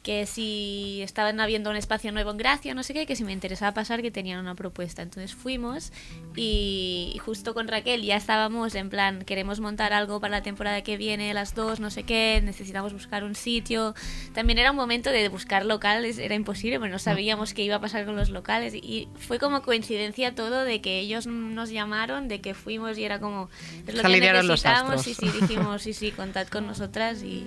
[0.02, 3.32] que si estaban habiendo un espacio nuevo en Gracia, no sé qué, que si me
[3.32, 5.02] interesaba pasar, que tenían una propuesta.
[5.02, 5.92] Entonces fuimos
[6.34, 10.96] y justo con Raquel ya estábamos en plan, queremos montar algo para la temporada que
[10.96, 13.94] viene, las dos, no sé qué, necesitamos buscar un sitio.
[14.34, 17.80] También era un momento de buscar locales, era imposible, pero no sabíamos qué iba a
[17.80, 18.74] pasar con los locales.
[18.74, 23.20] Y fue como coincidencia todo de que ellos nos llamaron, de que fuimos y era
[23.20, 23.50] como,
[23.86, 24.64] es lo que Alinearon los
[25.06, 27.46] y sí, dijimos, sí, sí, contad con nosotras y...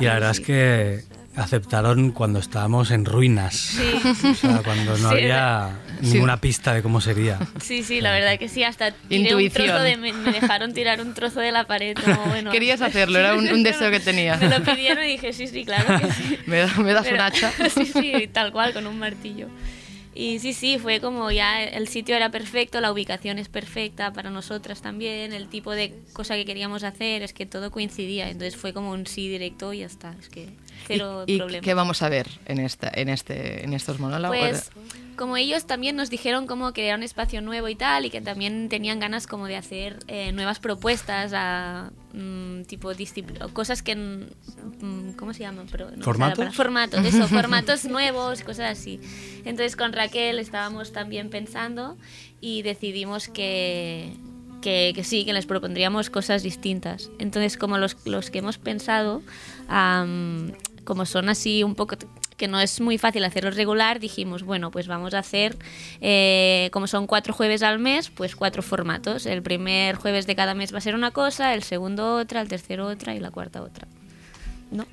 [0.00, 1.04] Y la verdad es que
[1.36, 3.54] aceptaron cuando estábamos en ruinas.
[3.56, 4.26] Sí.
[4.30, 5.70] O sea, cuando no Sí, había
[6.00, 6.12] Sí.
[6.14, 7.38] ninguna pista de cómo sería.
[7.60, 9.62] Sí, sí, la verdad que sí, hasta tiré Intuición.
[9.64, 11.96] un trozo de, me, me dejaron tirar un trozo de la pared.
[11.96, 14.36] Como, bueno, Querías hacerlo, era un, un deseo que tenía.
[14.36, 16.38] Me lo pidieron y dije, sí, sí, claro que sí.
[16.46, 17.52] ¿Me, da- me das Pero- un hacha?
[17.74, 19.48] Sí, sí, tal cual, con un martillo.
[20.16, 24.30] Y sí, sí, fue como ya el sitio era perfecto, la ubicación es perfecta para
[24.30, 28.28] nosotras también, el tipo de cosa que queríamos hacer, es que todo coincidía.
[28.30, 30.50] Entonces fue como un sí directo y ya está, es que
[30.86, 31.62] cero ¿Y problema.
[31.62, 34.38] qué vamos a ver en, esta, en, este, en estos monólogos?
[34.38, 34.70] Pues
[35.16, 38.68] como ellos también nos dijeron cómo crear un espacio nuevo y tal, y que también
[38.68, 42.90] tenían ganas como de hacer eh, nuevas propuestas a mm, tipo
[43.52, 45.66] cosas que mm, ¿cómo se llaman?
[45.70, 46.54] Pero no ¿Formatos?
[46.54, 49.00] Formatos, eso, formatos nuevos, cosas así.
[49.44, 51.96] Entonces con Raquel estábamos también pensando
[52.40, 54.12] y decidimos que
[54.60, 57.10] que, que sí, que les propondríamos cosas distintas.
[57.18, 59.20] Entonces, como los, los que hemos pensado,
[59.68, 60.52] am,
[60.84, 61.96] como son así un poco
[62.36, 65.56] que no es muy fácil hacerlos regular, dijimos, bueno, pues vamos a hacer,
[66.00, 69.26] eh, como son cuatro jueves al mes, pues cuatro formatos.
[69.26, 72.48] El primer jueves de cada mes va a ser una cosa, el segundo otra, el
[72.48, 73.86] tercero otra y la cuarta otra.
[74.70, 74.86] ¿No?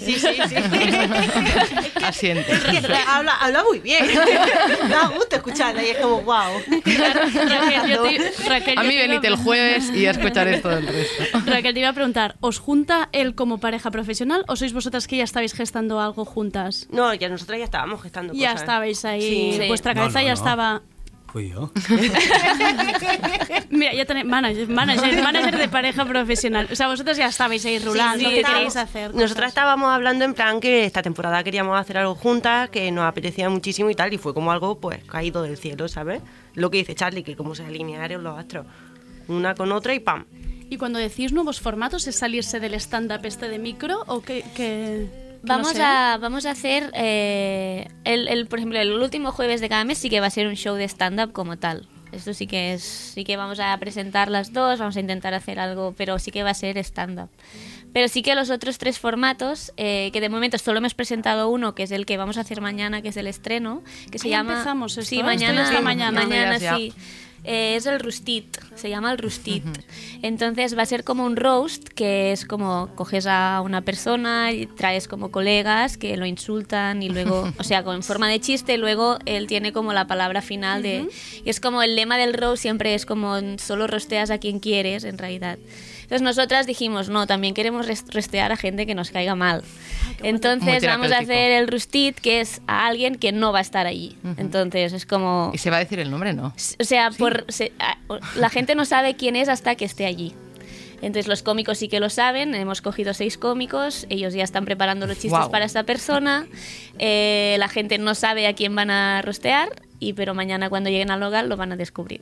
[0.00, 0.54] Sí, sí, sí.
[2.02, 2.52] Asiente.
[2.52, 4.06] Es que habla, habla muy bien.
[4.88, 6.52] Da gusto escucharla y es como, wow.
[6.68, 11.40] Raquel, yo te- Raquel, A mí venite el jueves y a escuchar esto del resto.
[11.46, 15.16] Raquel, te iba a preguntar, ¿os junta él como pareja profesional o sois vosotras que
[15.18, 16.86] ya estabais gestando algo juntas?
[16.90, 18.62] No, ya nosotras ya estábamos gestando Ya cosas.
[18.62, 19.68] estabais ahí, Sí.
[19.68, 20.34] vuestra No, cabeza no, ya no.
[20.34, 20.82] estaba...
[21.30, 21.70] Fui yo.
[23.70, 26.68] Mira, ya tenéis manager, manager, manager de pareja profesional.
[26.72, 29.14] O sea, vosotros ya estabais ahí rulando, Sí, ¿qué estábamos- queréis hacer?
[29.14, 33.48] Nosotras estábamos hablando en plan que esta temporada queríamos hacer algo juntas, que nos apetecía
[33.50, 36.22] muchísimo y tal, y fue como algo pues caído del cielo, ¿sabes?
[36.54, 38.66] Lo que dice Charlie, que cómo se alinearon los astros
[39.28, 40.24] una con otra y ¡pam!
[40.70, 44.42] Y cuando decís nuevos formatos, ¿es salirse del stand-up este de micro o que...
[44.56, 45.82] que- no Vamos sé?
[45.82, 49.98] a, vamos a hacer, eh, el, el, por ejemplo, el último jueves de cada mes
[49.98, 51.88] sí que va a ser un show de stand-up como tal.
[52.12, 55.60] Esto sí que es, sí que vamos a presentar las dos, vamos a intentar hacer
[55.60, 57.28] algo, pero sí que va a ser stand-up.
[57.92, 61.74] Pero sí que los otros tres formatos, eh, que de momento solo hemos presentado uno,
[61.74, 64.52] que es el que vamos a hacer mañana, que es el estreno, que se llama...
[64.52, 65.22] empezamos esto, sí, ¿eh?
[65.22, 66.20] mañana, mañana.
[66.20, 66.92] mañana No digas sí.
[67.44, 69.64] Eh, es el Rustit, se llama el Rustit.
[70.22, 74.66] Entonces va a ser como un roast, que es como coges a una persona y
[74.66, 79.18] traes como colegas que lo insultan y luego, o sea, con forma de chiste, luego
[79.24, 81.08] él tiene como la palabra final de...
[81.44, 85.04] Y es como el lema del roast siempre es como solo rosteas a quien quieres,
[85.04, 85.58] en realidad.
[86.08, 89.62] Entonces nosotras dijimos, no, también queremos rostear a gente que nos caiga mal.
[90.20, 93.62] Muy Entonces vamos a hacer el Rustit, que es a alguien que no va a
[93.62, 94.16] estar allí.
[94.38, 95.50] Entonces es como...
[95.52, 96.32] ¿Y se va a decir el nombre?
[96.32, 96.54] No.
[96.80, 97.98] O sea, por, se- a-
[98.36, 100.32] la gente no sabe quién es hasta que esté allí.
[101.00, 105.06] Entonces los cómicos sí que lo saben, hemos cogido seis cómicos, ellos ya están preparando
[105.06, 106.46] los chistes para esta persona,
[106.98, 109.68] eh, la gente no sabe a quién van a rostear,
[110.00, 112.20] y pero mañana cuando lleguen al local lo van a descubrir.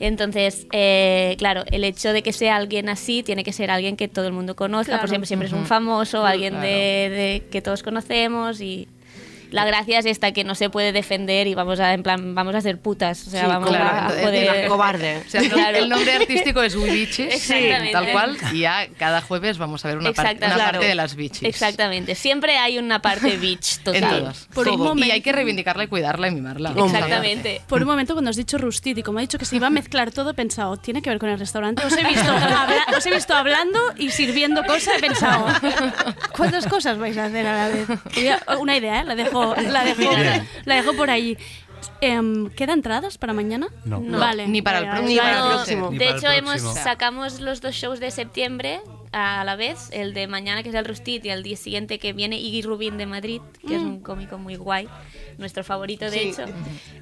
[0.00, 4.06] Entonces, eh, claro, el hecho de que sea alguien así tiene que ser alguien que
[4.08, 5.00] todo el mundo conozca, Claro.
[5.02, 6.66] por siempre, siempre es un famoso, alguien Claro.
[6.68, 6.72] de,
[7.10, 8.88] de- que todos conocemos y...
[9.50, 12.54] La gracia es esta que no se puede defender y vamos a en plan vamos
[12.54, 15.26] a hacer putas, o sea, Sí, vamos claro, a poder Las cobardes.
[15.26, 15.78] O sea, el, Claro.
[15.78, 17.92] el nombre artístico es We Bitches, Exactamente.
[17.92, 20.70] tal cual, y ya cada jueves vamos a ver una, par- Exacto, una claro.
[20.72, 21.42] parte de las bitches.
[21.48, 22.14] Exactamente.
[22.14, 24.18] Siempre hay una parte bitch En total.
[24.20, 24.48] todas.
[24.54, 26.72] Por un momento- Y hay que reivindicarla y cuidarla y mimarla.
[26.76, 27.60] Exactamente.
[27.68, 29.70] Por un momento, cuando has dicho Rustit y como ha dicho que se iba a
[29.70, 31.84] mezclar todo, he pensado, ¿tiene que ver con el restaurante?
[31.84, 35.46] Os he visto, habla- os he visto hablando y sirviendo cosas, he pensado,
[36.36, 37.86] ¿cuántas cosas vais a hacer a la vez?
[38.60, 39.04] Una idea, ¿eh?
[39.04, 39.37] La dejo,
[39.70, 40.10] la dejo,
[40.64, 41.36] la dejo por ahí.
[42.00, 43.68] Em, ¿Queda entradas para mañana?
[43.84, 44.00] No.
[44.00, 44.18] No.
[44.18, 44.46] Vale.
[44.46, 45.08] Ni para el próximo.
[45.08, 45.90] Ni para el No, próximo.
[45.90, 48.80] Ni de hecho, hemos sacamos los dos shows de septiembre
[49.12, 52.12] a la vez, el de mañana que es el Rustit y el día siguiente que
[52.12, 53.86] viene Iggy Rubin de Madrid, que es Mm.
[53.86, 54.88] un cómico muy guay,
[55.38, 56.28] nuestro favorito de Sí.
[56.30, 56.44] hecho.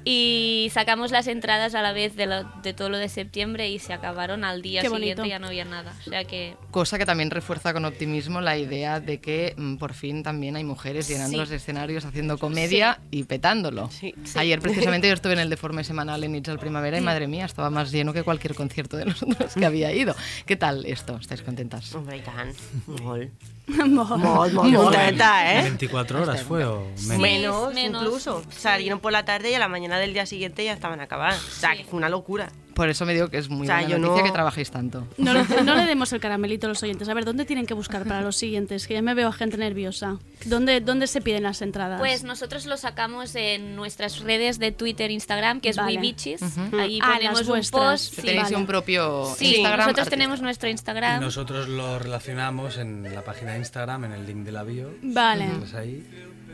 [0.05, 3.79] Y sacamos las entradas a la vez de, lo- de todo lo de septiembre y
[3.79, 5.25] se acabaron al día Qué siguiente, bonito.
[5.29, 5.93] ya no había nada.
[6.05, 9.93] O sea que Cosa que también refuerza con optimismo la idea de que mm, por
[9.93, 11.37] fin también hay mujeres llenando Sí.
[11.37, 13.89] los escenarios, haciendo comedia y petándolo.
[13.91, 14.13] Sí.
[14.35, 14.59] Ayer
[14.95, 17.91] precisamente yo estuve en el Deforme Semanal en Itzel Primavera y madre mía, estaba más
[17.91, 20.15] lleno que cualquier concierto de los otros que había ido.
[20.45, 21.17] ¿Qué tal esto?
[21.17, 21.96] ¿Estáis contentas?
[21.97, 22.53] Hombre, i tant.
[23.01, 23.47] Molt.
[23.67, 25.61] Molt, molt contenta, ¿eh?
[25.63, 27.19] 24 horas fue o menos.
[27.19, 28.01] Menos, menos.
[28.03, 28.43] incluso.
[28.49, 31.43] Salieron por la tarde y a la mañana del día siguiente ya estaban acabadas.
[31.43, 31.79] O sea, Sí.
[31.79, 32.49] que fue una locura.
[32.73, 34.69] Por eso me digo que es muy O sea, buena yo noticia no- que trabajéis
[34.69, 35.07] tanto.
[35.17, 37.09] No, le- no le demos el caramelito a los oyentes.
[37.09, 38.85] A ver, ¿dónde tienen que buscar para los siguientes?
[38.85, 40.17] Que ya me veo a gente nerviosa.
[40.45, 41.99] ¿Dónde, dónde se piden las entradas?
[41.99, 45.95] Pues nosotros lo sacamos en nuestras redes de Twitter, Instagram, que es Vale.
[45.95, 46.41] WeBitches.
[46.43, 46.77] Ujú.
[46.79, 48.13] Ahí Ah, ponemos un post.
[48.13, 48.55] Sí, Tenéis vale.
[48.57, 49.71] un propio Sí, Instagram.
[49.79, 50.09] nosotros artístico.
[50.11, 51.19] tenemos nuestro Y Instagram.
[51.21, 54.93] nosotros lo relacionamos en la página de Instagram, en el link de la bio.
[55.01, 55.49] Vale.
[55.75, 56.05] Ahí.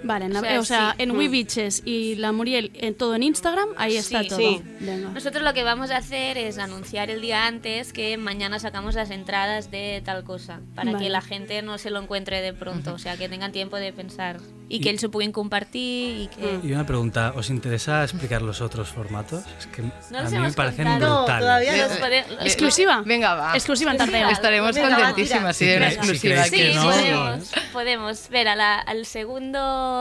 [0.04, 1.04] Vale, en, O sea, o sea, sí.
[1.04, 1.18] en Mm.
[1.18, 4.28] WeBitches y la Muriel, en todo en Instagram, ahí está Sí.
[4.30, 4.38] todo.
[4.40, 4.62] Sí.
[4.82, 5.10] Venga.
[5.10, 9.10] Nosotros lo que vamos a hacer es anunciar el día antes que mañana sacamos las
[9.12, 11.04] entradas de tal cosa, para Vale.
[11.04, 13.94] que la gente no se lo encuentre de pronto, o sea, que tengan tiempo de
[13.94, 14.40] pensar
[14.70, 16.60] y que Y- él se pueden compartir y que...
[16.68, 19.44] Y una pregunta, ¿os interesa explicar los otros formatos?
[19.60, 19.82] Es que
[20.12, 21.18] No a mí me parecen contado.
[21.20, 21.42] brutales.
[21.44, 23.04] todavía Los pode- los- ¿Exclusiva?
[23.06, 23.54] Venga, va.
[23.56, 24.30] Exclusiva en tardeo.
[24.30, 26.52] Estaremos Venga, contentísimas si de una exclusiva aquí.
[26.58, 28.30] que Sí, no, podemos, podemos.
[28.30, 29.93] Ver, a la- al segundo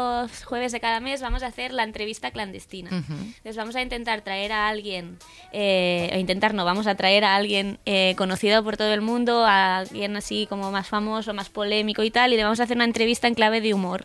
[0.45, 2.90] jueves de cada mes vamos a hacer la entrevista clandestina.
[2.90, 5.18] Entonces vamos a intentar traer a alguien,
[5.53, 9.45] eh, o intentar no, vamos a traer a alguien eh, conocido por todo el mundo,
[9.45, 12.76] a alguien así como más famoso, más polémico y tal, y le vamos a hacer
[12.76, 14.05] una entrevista en clave de humor.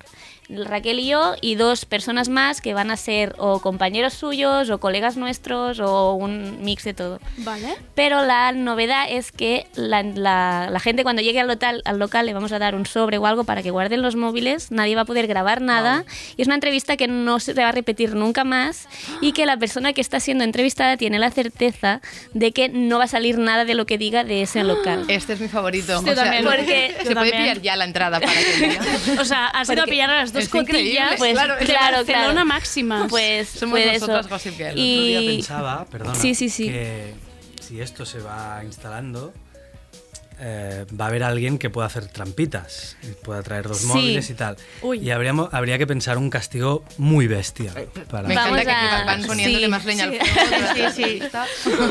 [0.49, 4.77] Raquel y yo y dos personas más que van a ser o compañeros suyos o
[4.79, 7.19] colegas nuestros o un mix de todo.
[7.37, 7.75] Vale.
[7.95, 12.25] Pero la novedad es que la, la- la gente cuando llegue al local, al local
[12.25, 15.01] le vamos a dar un sobre o algo para que guarden los móviles, nadie va
[15.01, 16.05] a poder grabar nada
[16.37, 18.87] y es una entrevista que no se va a repetir nunca más
[19.21, 22.01] y que la persona que está siendo entrevistada tiene la certeza
[22.33, 25.05] de que no va a salir nada de lo que diga de ese local.
[25.09, 25.93] Este es mi favorito.
[25.93, 26.45] Yo o sea, también.
[26.45, 27.37] Porque- se puede también.
[27.41, 28.81] pillar ya la entrada para que diga.
[29.21, 32.45] O sea, has ido a pillar a las dos es cotillas Pues claro, claro, claro.
[32.45, 33.09] máximas.
[33.09, 34.29] Pues, Somos pues nosotras eso.
[34.35, 34.67] Gossip Girl.
[34.67, 36.69] El otro día Y pensaba, perdona, Sí, sí, sí.
[36.69, 37.13] que
[37.61, 39.33] si esto se va instalando,
[40.39, 43.87] eh, va a haber alguien que pueda hacer trampitas, y pueda traer dos Sí.
[43.87, 44.57] móviles y tal.
[44.81, 44.99] Uy.
[44.99, 47.73] Y habríamos, habría que pensar un castigo muy bestia.
[48.09, 49.71] Para Me Vamos encanta que a- aquí van poniéndole sí.
[49.71, 50.19] más leña al Sí.
[50.19, 50.67] fuego.
[50.95, 51.19] Sí, sí.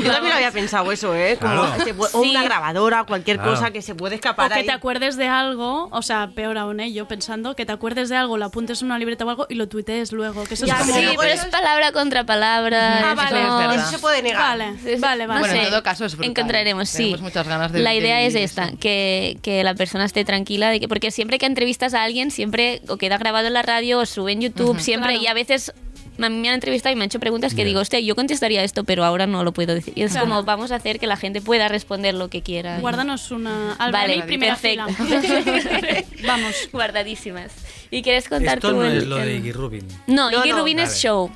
[0.05, 1.37] Yo también había pensado eso, ¿eh?
[1.41, 1.85] Como Claro.
[1.85, 2.31] se puede- o Sí.
[2.31, 3.53] una grabadora, cualquier Claro.
[3.53, 4.67] cosa que se puede O escapar que ahí.
[4.67, 6.93] te acuerdes de algo, o sea, peor aún, ¿eh?
[6.93, 9.55] yo pensando, que te acuerdes de algo, lo apuntes en una libreta o algo y
[9.55, 10.45] lo tuitees luego.
[10.45, 10.95] Que eso Ya, es como...
[10.99, 13.01] Sí, pero es palabra contra palabra.
[13.05, 13.31] Ah, es vale.
[13.31, 13.83] como- es verdad.
[13.83, 14.43] Eso se puede negar.
[14.43, 15.27] Vale, vale, vale.
[15.27, 16.31] no Bueno, en todo caso es brutal.
[16.31, 16.97] Encontraremos, sí.
[16.99, 20.71] Tenemos muchas ganas de- La de idea es esta, que, que la persona esté tranquila,
[20.71, 23.99] de que, porque siempre que entrevistas a alguien, siempre o queda grabado en la radio
[24.01, 25.25] o sube en YouTube, siempre, Claro.
[25.25, 25.73] y a veces
[26.19, 28.65] a mí me han entrevistado y me han hecho preguntas que digo, hostia, yo contestaría
[28.65, 29.93] esto, pero ahora no lo puedo decir.
[29.97, 30.27] Y es Claro.
[30.29, 32.79] como, vamos a hacer que la gente pueda responder lo que quiera.
[32.81, 33.75] Guárdanos una...
[33.75, 34.87] Al Vale, primera perfecto.
[34.95, 36.03] fila.
[36.27, 36.55] Vamos.
[36.73, 37.53] Guardadísimas.
[37.91, 39.87] ¿Y quieres contar Esto tú no el- es lo de el- Iggy Rubin.
[40.07, 40.59] No, No, Iggy no.
[40.61, 41.01] Rubin es Vale.
[41.01, 41.31] show.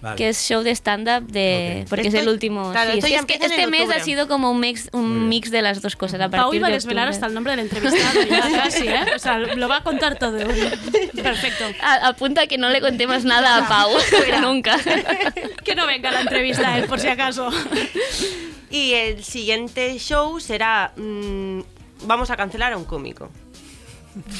[0.00, 0.16] Vale.
[0.16, 1.88] que es show de stand-up de Ok.
[1.90, 4.60] porque es el último claro, sí, esto es que este mes ha sido como un
[4.60, 7.34] mix un mix de las dos cosas a Pau iba a de desvelar hasta el
[7.34, 9.04] nombre del entrevistado, ya casi, ¿eh?
[9.14, 10.38] O sea, lo va a contar todo.
[11.22, 11.64] Perfecto.
[11.82, 13.90] A- apunta que no le contemos nada a Pau
[14.42, 14.78] nunca
[15.64, 17.50] Que no venga la entrevista él, por si acaso.
[18.70, 20.92] Y el siguiente show será.
[20.96, 21.60] mm,
[22.04, 23.30] vamos a cancelar a un cómico.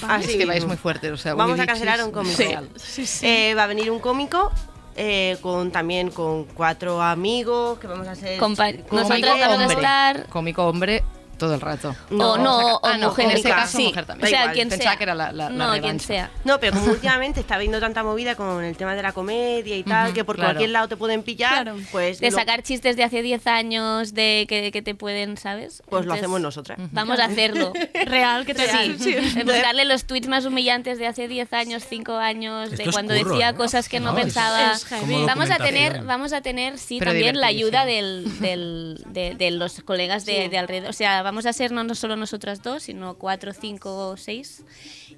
[0.09, 2.39] Así es que vais muy fuerte, o sea, Vamos a cancelar a un cómico.
[2.39, 2.68] real.
[2.76, 3.26] Sí, sí.
[3.26, 4.51] Eh, va a venir un cómico
[4.97, 8.38] eh, con también con cuatro amigos que vamos a hacer.
[8.40, 9.40] Compa- con nosotros Miguel.
[9.40, 9.74] vamos a hombre.
[9.76, 11.03] estar Cómico hombre
[11.39, 11.95] todo el rato.
[12.11, 13.61] No, o no, o Ah, no, mujer, en este cómica.
[13.62, 13.84] caso sí.
[13.84, 14.26] mujer también.
[14.26, 14.97] o sea, quien pensaba sea.
[14.99, 16.07] que era la- la- la no, quien revancha.
[16.07, 16.30] sea.
[16.45, 19.82] No, pero como últimamente está habiendo tanta movida con el tema de la comedia y
[19.82, 20.51] tal, Ujú, que por claro.
[20.51, 21.78] cualquier lado te pueden pillar, Claro.
[21.93, 25.82] pues, De lo, sacar chistes de hace 10 años, de que, que te pueden, ¿sabes?
[25.89, 26.78] pues lo Entonces, hacemos nosotras.
[26.93, 27.72] Vamos a hacerlo.
[28.07, 28.66] Real, que te
[28.99, 32.91] Sí, buscarle los tweets más humillantes de hace 10 años, 5 años, Esto de es
[32.93, 33.55] cuando curro, decía ¿eh?
[33.55, 34.72] cosas que no, No, es- pensaba.
[34.72, 34.84] es.
[34.84, 39.34] Como Vamos a tener, vamos a tener, sí, Pero también la ayuda del, del- de,
[39.34, 40.49] de los colegas de, Sí.
[40.49, 40.91] de alrededor.
[40.91, 44.62] O sea, vamos a ser no, no solo nosotras dos, sino cuatro, cinco o seis.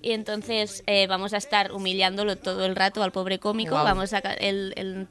[0.01, 3.75] Y entonces eh, vamos a estar humillándolo todo el rato al pobre cómico.
[3.85, 5.07] Vamos a el, el-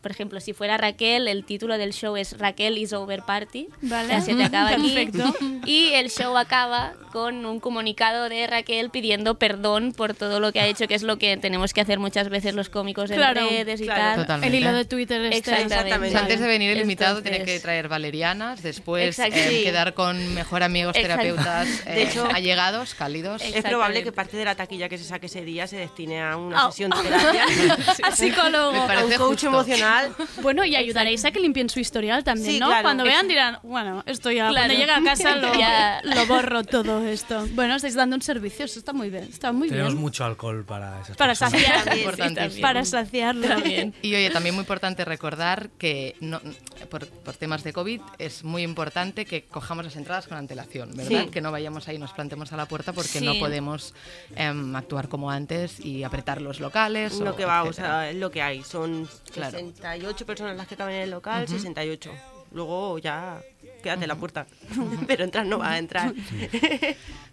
[0.00, 3.68] por ejemplo, si fuera Raquel, el título del show es Raquel is over party.
[3.82, 4.20] Vale.
[4.22, 4.92] Se te acaba aquí.
[4.94, 5.34] Perfecto.
[5.68, 10.60] Y el show acaba con un comunicado de Raquel pidiendo perdón por todo lo que
[10.60, 13.46] ha hecho, que es lo que tenemos que hacer muchas veces los cómicos en Claro,
[13.50, 14.24] redes y claro.
[14.24, 14.42] tal.
[14.44, 15.38] El hilo de Twitter este.
[15.50, 16.08] Exactamente.
[16.08, 19.62] O sea, antes de venir el invitado Entonces- tiene que traer valerianas, después eh, Sí.
[19.64, 21.22] quedar con mejor amigos Exacto.
[21.22, 23.42] terapeutas De eh, hecho- allegados, cálidos.
[23.42, 26.36] Es probable que parte de la taquilla que se saque ese día se destine a
[26.38, 26.70] una Oh.
[26.70, 27.44] sesión de terapia.
[28.04, 28.72] Al psicólogo.
[28.72, 29.48] Me a un parece coach justo.
[29.48, 29.87] emocional.
[30.42, 32.66] Bueno, y ayudaréis a que limpien su historial también, Sí, ¿no?
[32.66, 32.82] claro.
[32.82, 34.66] Cuando vean dirán, bueno, esto ya, Claro.
[34.66, 36.00] cuando llegue a casa lo, Ya.
[36.04, 37.46] lo borro todo esto.
[37.52, 40.00] Bueno, estáis dando un servicio, eso está muy bien, está muy Tenemos bien.
[40.00, 41.52] mucho alcohol para esas Para personas.
[41.52, 43.46] saciar, sí, para saciarlo.
[43.48, 43.94] También.
[44.02, 46.40] Y oye, también muy importante recordar que no,
[46.86, 51.24] por, por temas de COVID es muy importante que cojamos las entradas con antelación, ¿verdad?
[51.24, 51.30] Sí.
[51.30, 53.24] Que no vayamos ahí y nos plantemos a la puerta porque Sí.
[53.24, 53.94] no podemos
[54.36, 57.18] em, actuar como antes y apretar los locales.
[57.20, 58.62] Lo o que va, o sea, es lo que hay.
[58.62, 59.50] Son Claro.
[59.58, 62.10] 68 personas las que caben en el local, 68.
[62.52, 63.40] Luego ya
[63.88, 64.46] quédate en la puerta.
[65.06, 66.12] Pero entrar no va a entrar.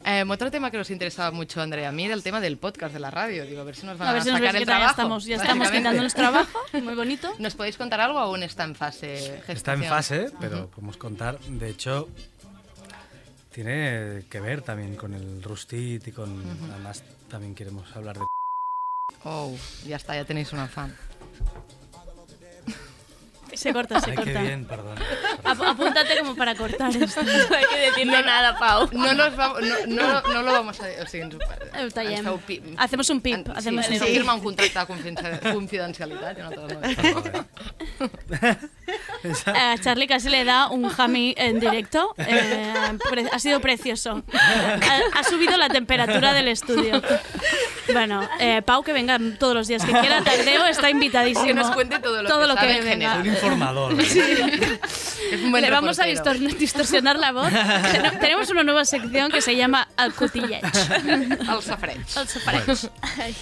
[0.03, 2.93] Em, otro tema que nos interesaba mucho, Andrea, a mí era el tema del podcast
[2.93, 3.45] de la radio.
[3.45, 4.71] Digo, a ver si nos van A a, ver si nos sacar ves el que
[4.71, 4.91] ya trabajo.
[4.91, 7.33] estamos, ya estamos quitándonos trabajo, muy bonito.
[7.39, 9.15] ¿Nos podéis contar algo aún está en fase
[9.47, 9.83] Está en gestación?
[9.89, 11.39] fase, pero podemos contar.
[11.39, 12.07] De hecho,
[13.51, 16.41] tiene que ver también con el Rustit y con.
[16.71, 18.21] Además, también queremos hablar de.
[19.23, 20.95] Oh, ya está, ya tenéis una fan.
[23.55, 24.33] Se corta, se Ay, corta.
[24.33, 24.95] qué bien, perdón.
[25.43, 27.23] Ap- apúntate como para cortar esto.
[27.23, 28.89] No hay que decirle nada, Pau.
[28.91, 30.85] No, nos vamos, no, no, no lo vamos a...
[31.03, 32.27] O sigui, ens, Eh, tallem.
[32.27, 34.05] ens Hacemos un pip, en- hacemos sí, un sí.
[34.05, 36.37] firma un contracte de confidencia- confidencialitat.
[36.37, 36.67] Jo no te lo
[39.47, 42.13] A Charlie casi le da un jammy en directo.
[42.17, 42.73] Eh,
[43.31, 44.23] ha sido precioso.
[44.33, 47.01] Ha, ha subido la temperatura del estudio.
[47.93, 50.21] Bueno, eh, Pau, que venga todos los días que quiera.
[50.23, 51.45] Tardeo está invitadísimo.
[51.47, 53.11] Que nos cuente todo lo que sabe en venga.
[53.15, 53.21] general.
[53.21, 53.95] Un informador.
[55.31, 57.49] Es un buen Le vamos a distor- distorsionar la voz.
[57.49, 60.61] Ten- Tenemos una nueva sección que se llama El Cotilleig.
[60.63, 61.97] El safreig.
[61.97, 63.35] El safreig.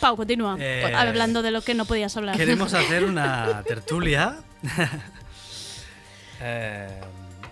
[0.00, 0.56] Pau, continúa.
[0.58, 2.36] Eh, Hablando de lo que no podías hablar.
[2.36, 4.36] Queremos hacer una tertulia
[6.40, 7.00] eh,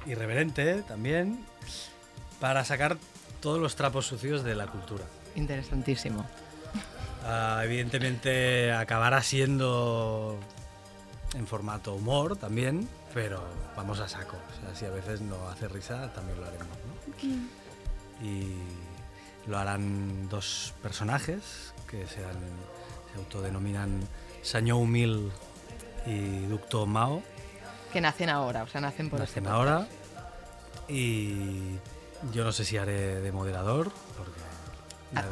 [0.06, 1.44] irreverente también
[2.40, 2.96] para sacar
[3.40, 5.04] todos los trapos sucios de la cultura.
[5.36, 6.26] Interesantísimo.
[7.24, 10.38] Ah, evidentemente acabará siendo
[11.34, 13.42] en formato humor también, pero
[13.76, 14.36] vamos a saco.
[14.36, 16.68] O sea, si a veces no hace risa, también lo haremos.
[16.68, 18.26] ¿no?
[18.26, 18.56] Y
[19.46, 22.36] lo harán dos personajes que sean,
[23.12, 24.00] se autodenominan
[24.42, 25.32] Sañou Mil
[26.06, 27.22] y Ducto Mao.
[27.92, 29.86] Que nacen ahora, o sea, nacen por este Nacen ahora.
[30.88, 31.76] Y
[32.32, 34.40] yo no sé si haré de moderador, porque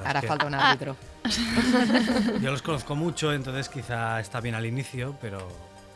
[0.05, 0.97] Hará falta un árbitro.
[2.41, 5.39] yo los conozco mucho, entonces quizá está bien al inicio, pero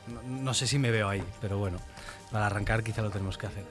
[0.07, 1.25] no, no sé si me veo ahí.
[1.41, 1.79] Pero bueno,
[2.31, 3.65] para arrancar quizá lo tenemos que hacer.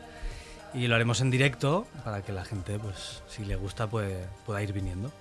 [0.73, 4.61] Y lo haremos en directo para que la gente, pues, si le gusta, puede, pueda
[4.61, 5.11] ir viniendo.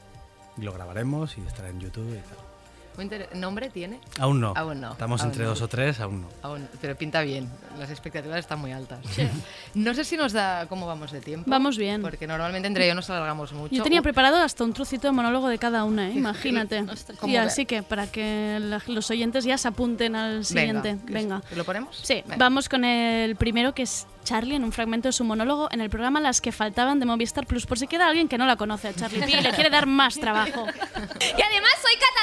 [0.57, 2.50] Y lo grabaremos y estará en YouTube y tal.
[2.97, 4.01] Muy inter- ¿Nombre tiene?
[4.19, 4.53] Aún no.
[4.57, 4.93] Aún no.
[4.93, 5.51] Estamos aún entre no.
[5.51, 6.29] dos o tres, aún no.
[6.43, 7.49] Aún, pero pinta bien.
[7.79, 8.99] Las expectativas están muy altas.
[9.75, 11.49] No sé si nos da cómo vamos de tiempo.
[11.49, 12.03] Vamos bien.
[12.03, 13.75] Porque normalmente entre yo nos alargamos mucho.
[13.75, 16.13] Yo tenía Uh, preparado hasta un trocito de monólogo de cada una, ¿eh?
[16.17, 16.85] imagínate.
[17.21, 20.99] ¿Cómo Y así que para que la- los oyentes ya se apunten al siguiente.
[21.05, 21.43] Venga.
[21.55, 21.97] ¿Lo ponemos?
[22.03, 22.37] Sí, Venga.
[22.39, 25.89] vamos con el primero que es Charlie en un fragmento de su monólogo en el
[25.89, 27.65] programa Las que faltaban de Movistar Plus.
[27.67, 29.87] Por si queda alguien que no la conoce a Charlie P y le quiere dar
[29.87, 30.67] más trabajo.
[30.67, 32.20] Y además soy catalana, ¿vale?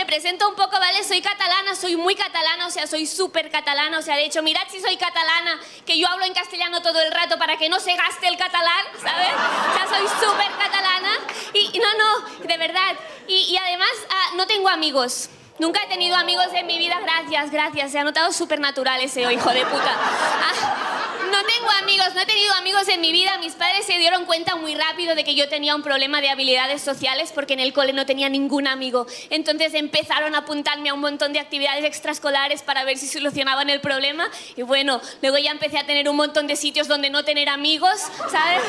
[0.00, 1.04] Me presento un poco, ¿vale?
[1.04, 3.98] Soy catalana, soy muy catalana, o sea, soy súper catalana.
[3.98, 7.12] O sea, de hecho, mirad si soy catalana, que yo hablo en castellano todo el
[7.12, 9.28] rato para que no se gaste el catalán, ¿sabes?
[9.28, 11.18] O sea, soy súper catalana.
[11.52, 12.96] Y, no, no, de verdad.
[13.28, 15.28] Y, y además, ah, no tengo amigos.
[15.60, 17.92] Nunca he tenido amigos en mi vida, gracias, gracias.
[17.92, 19.94] Se ha notado súper natural ese hijo de puta.
[19.94, 23.36] Ah, no tengo amigos, no he tenido amigos en mi vida.
[23.40, 26.80] Mis padres se dieron cuenta muy rápido de que yo tenía un problema de habilidades
[26.80, 29.06] sociales porque en el cole no tenía ningún amigo.
[29.28, 33.82] Entonces empezaron a apuntarme a un montón de actividades extraescolares para ver si solucionaban el
[33.82, 34.30] problema.
[34.56, 38.00] Y bueno, luego ya empecé a tener un montón de sitios donde no tener amigos,
[38.30, 38.62] ¿sabes?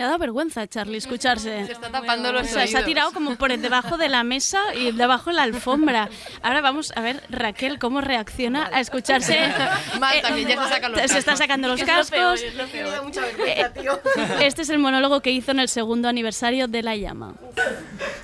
[0.00, 1.66] Le ha dado vergüenza a Charlie escucharse.
[1.66, 4.58] Se está tapando los O sea, se ha tirado como por debajo de la mesa
[4.74, 6.08] y debajo de la alfombra.
[6.42, 9.38] Ahora vamos a ver Raquel cómo reacciona a escucharse.
[9.98, 11.38] Mal Eh, también, ya se sacan los Se está cascos.
[11.38, 12.40] sacando los Es lo peor, cascos.
[12.42, 13.02] es lo peor.
[13.04, 14.00] mucha vergüenza, tío.
[14.40, 17.34] Este es el monólogo que hizo en el segundo aniversario de La Llama.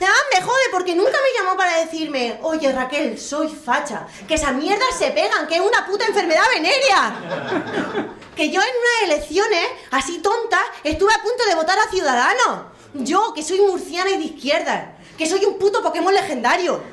[0.01, 4.55] Ya me jode porque nunca me llamó para decirme, oye Raquel, soy facha, que esas
[4.55, 8.16] mierdas se pegan, que es una puta enfermedad venérea.
[8.37, 12.66] Que yo en unas elecciones, así tonta, estuve a punto de votar a Ciudadanos.
[12.93, 16.82] Yo, que soy murciana y de izquierda, que soy un puto Pokémon legendario.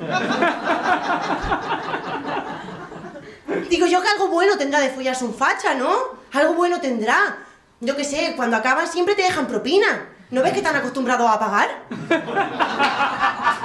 [3.68, 5.94] Digo yo que algo bueno tendrá de follarse un facha, ¿no?
[6.32, 7.38] Algo bueno tendrá.
[7.80, 10.08] Yo qué sé, cuando acaban siempre te dejan propina.
[10.30, 11.84] ¿No ves que están acostumbrados a pagar?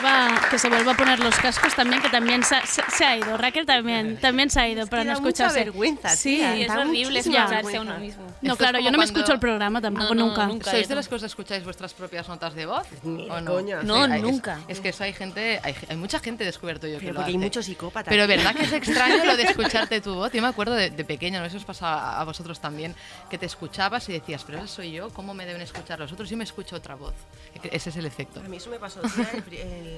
[0.00, 3.04] vuelva- que se vuelva a poner los cascos también, que también se, ha- se- se
[3.04, 3.36] ha ido.
[3.36, 5.58] Raquel también, también se ha ido para que no da mucha escucharse.
[5.64, 7.80] vergüenza, Sí, tía, Y es horrible escucharse a vergüenza.
[7.82, 8.22] uno mismo.
[8.42, 10.46] No, Esto claro, es yo no me cuando- escucho el programa tampoco, No, no, nunca.
[10.46, 10.70] nunca.
[10.70, 12.86] ¿Sois de los que os escucháis vuestras propias notas de voz?
[13.02, 13.52] Ni ¿O no?
[13.52, 13.82] coña.
[13.82, 14.60] No, hay- es- nunca.
[14.68, 17.30] Es, que eso hay gente, hay, hay mucha gente descubierto yo que Pero lo porque
[17.30, 17.44] hay hace.
[17.44, 18.10] muchos psicópatas.
[18.10, 20.32] Pero verdad que es extraño lo de escucharte tu voz.
[20.32, 22.94] Yo me acuerdo de, de pequeña, no si os pasa a vosotros también,
[23.28, 26.28] que te escuchabas y decías, pero esa soy yo, ¿cómo me deben escuchar los otros?
[26.30, 27.14] Yo me escucho otra voz.
[27.62, 28.40] Ese es el efecto.
[28.40, 29.42] A mí eso me pasó en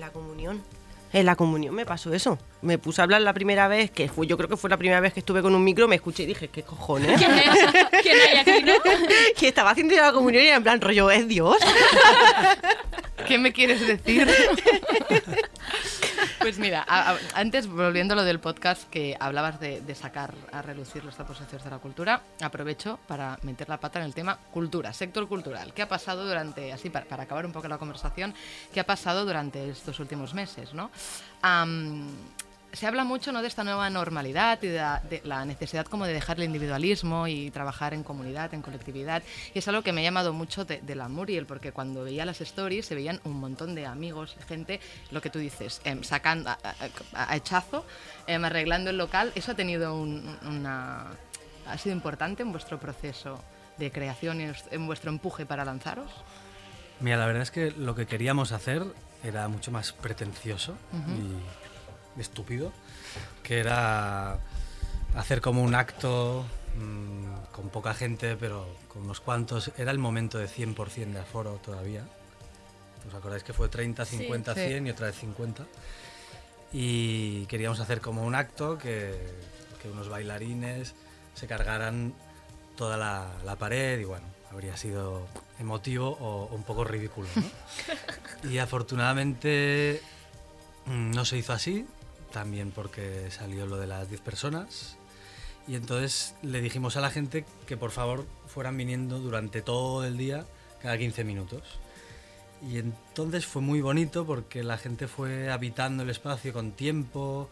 [0.01, 0.63] la comunión.
[1.13, 2.39] En la comunión me pasó eso.
[2.63, 5.01] Me puse a hablar la primera vez, que fue, yo creo que fue la primera
[5.01, 7.19] vez que estuve con un micro, me escuché y dije, ¿qué cojones?
[7.19, 7.51] ¿Quién es?
[8.03, 8.73] ¿Quién hay aquí, no?
[9.37, 11.57] que estaba haciendo la comunión y en plan rollo, es Dios.
[13.27, 14.27] ¿Qué me quieres decir?
[16.39, 20.35] Pues mira, a- a- antes volviendo a lo del podcast que hablabas de, de sacar
[20.51, 24.37] a relucir los sucios de la cultura, aprovecho para meter la pata en el tema
[24.51, 25.73] cultura, sector cultural.
[25.73, 28.35] ¿Qué ha pasado durante, así para, para acabar un poco la conversación,
[28.75, 30.75] qué ha pasado durante estos últimos meses?
[30.75, 30.91] ¿no?
[32.73, 33.43] Se habla mucho ¿no?
[33.43, 37.93] de esta nueva normalidad y de la, necesidad como de dejar el individualismo y trabajar
[37.93, 39.23] en comunidad, en colectividad.
[39.53, 42.41] Y es algo que me ha llamado mucho de, la Muriel, porque cuando veía las
[42.41, 44.81] stories se veían un montón de amigos, gente,
[45.11, 46.59] lo que tú dices, em, sacando a,
[47.13, 47.85] a- hechazo,
[48.27, 49.33] em, arreglando el local.
[49.35, 51.09] ¿Eso ha tenido un- una...
[51.67, 53.39] ha sido importante en vuestro proceso
[53.77, 56.11] de creación y en vuestro empuje para lanzaros?
[57.01, 58.85] Mira, la verdad es que lo que queríamos hacer
[59.23, 60.75] era mucho más pretencioso
[62.17, 62.73] y estúpido,
[63.43, 64.39] que era
[65.17, 66.45] hacer como un acto
[66.77, 69.73] mm, con poca gente, pero con unos cuantos.
[69.77, 72.05] Era el momento de 100% de aforo todavía.
[73.09, 74.19] ¿Os acordáis que fue 30, Sí.
[74.19, 74.61] 50, Sí.
[74.69, 75.65] 100 y otra vez 50?
[76.73, 79.19] Y queríamos hacer como un acto que,
[79.81, 80.95] que unos bailarines
[81.35, 82.15] se cargaran
[82.77, 85.27] toda la, la pared y bueno, habría sido
[85.59, 87.29] emotivo o, o un poco ridículo.
[87.35, 88.51] ¿no?
[88.51, 90.01] y afortunadamente
[90.87, 91.87] mm, no se hizo así,
[92.33, 94.97] también porque salió lo de las 10 personas.
[95.67, 100.19] Y entonces le dijimos a la gente que por favor fueran viniendo durante todo el
[100.19, 100.45] día,
[100.81, 101.63] cada 15 minutos.
[102.69, 107.49] Y entonces fue muy bonito porque la gente fue habitando el espacio con tiempo,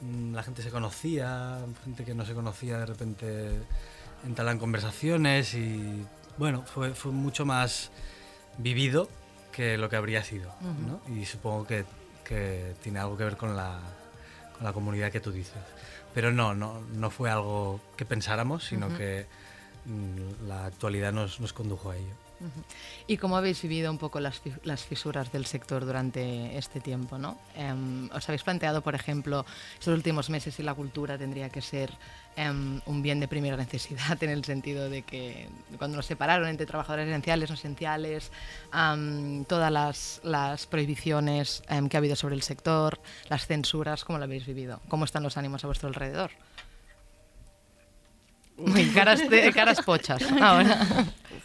[0.00, 3.50] mm, la gente se conocía, gente que no se conocía de repente
[4.24, 6.04] entablan conversaciones y
[6.38, 7.90] bueno, fue, fue mucho más
[8.58, 9.08] vivido
[9.52, 10.52] que lo que habría sido.
[10.60, 11.00] ¿no?
[11.14, 11.84] Y supongo que,
[12.24, 13.80] que tiene algo que ver con la,
[14.56, 15.58] con la comunidad que tú dices.
[16.14, 19.26] Pero no, no, no fue algo que pensáramos, sino que
[19.84, 22.14] mm, la actualidad nos, nos condujo a ello.
[23.06, 27.18] ¿Y cómo habéis vivido un poco las, las fisuras del sector durante este tiempo?
[27.18, 27.38] ¿no?
[27.54, 31.90] Em, ¿Os habéis planteado, por ejemplo, estos últimos meses si la cultura tendría que ser
[32.36, 36.66] em, un bien de primera necesidad en el sentido de que cuando nos separaron entre
[36.66, 38.30] trabajadores esenciales, no esenciales,
[39.46, 44.24] todas las, las prohibiciones em, que ha habido sobre el sector, las censuras, ¿cómo lo
[44.24, 44.80] habéis vivido?
[44.88, 46.30] ¿Cómo están los ánimos a vuestro alrededor?
[48.66, 50.86] Uy, caras, de- caras pochas ahora.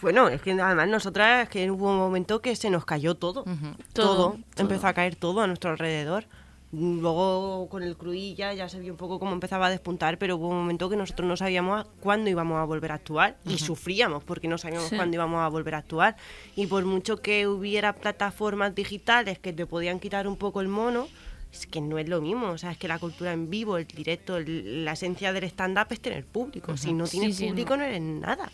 [0.01, 3.43] Bueno, es que además nosotras es que hubo un momento que se nos cayó todo.
[3.43, 3.53] todo,
[3.93, 6.26] Todo, Empezó a caer todo a nuestro alrededor.
[6.72, 10.49] Luego con el cruilla ya se vio un poco cómo empezaba a despuntar, pero hubo
[10.49, 13.66] un momento que nosotros no sabíamos a- cuándo íbamos a volver a actuar y Ujú.
[13.66, 14.95] sufríamos porque no sabíamos Sí.
[14.97, 16.18] cuándo íbamos a volver a actuar.
[16.55, 21.07] Y por mucho que hubiera plataformas digitales que te podían quitar un poco el mono,
[21.56, 22.47] es que no es lo mismo.
[22.49, 25.88] O sea, es que la cultura en vivo, el directo, el- la esencia del stand-up
[25.89, 26.76] es tener público.
[26.78, 28.51] Si no Sí, tienes sí, público no eres nada.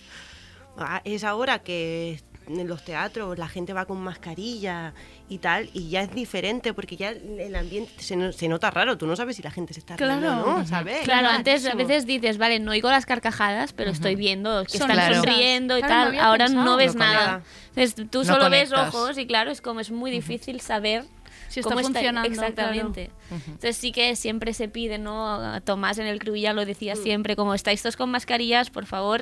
[0.78, 4.94] Ah, Es ahora que en los teatros la gente va con mascarilla
[5.30, 8.98] y tal, y ya es diferente porque ya el ambiente se, no- se nota raro.
[8.98, 11.02] Tú no sabes si la gente se está riendo o no, ¿sabes?
[11.04, 14.90] Claro, antes a veces dices, vale, no oigo las carcajadas, pero estoy viendo que Son
[14.92, 15.24] están risas.
[15.26, 16.08] sonriendo y Claro, no tal.
[16.08, 16.66] había Ahora pensado.
[16.66, 17.44] no ves No nada.
[17.76, 18.96] Entonces tú No solo ves conectas.
[18.96, 21.06] ojos y claro, es como es muy difícil saber
[21.52, 23.12] Si está cómo funcionando, exactamente.
[23.28, 23.44] claro.
[23.48, 25.62] Entonces sí que siempre se pide, ¿no?
[25.64, 27.04] Tomás en el crew ya lo decía Mm.
[27.04, 29.22] siempre, como estáis todos con mascarillas, por favor,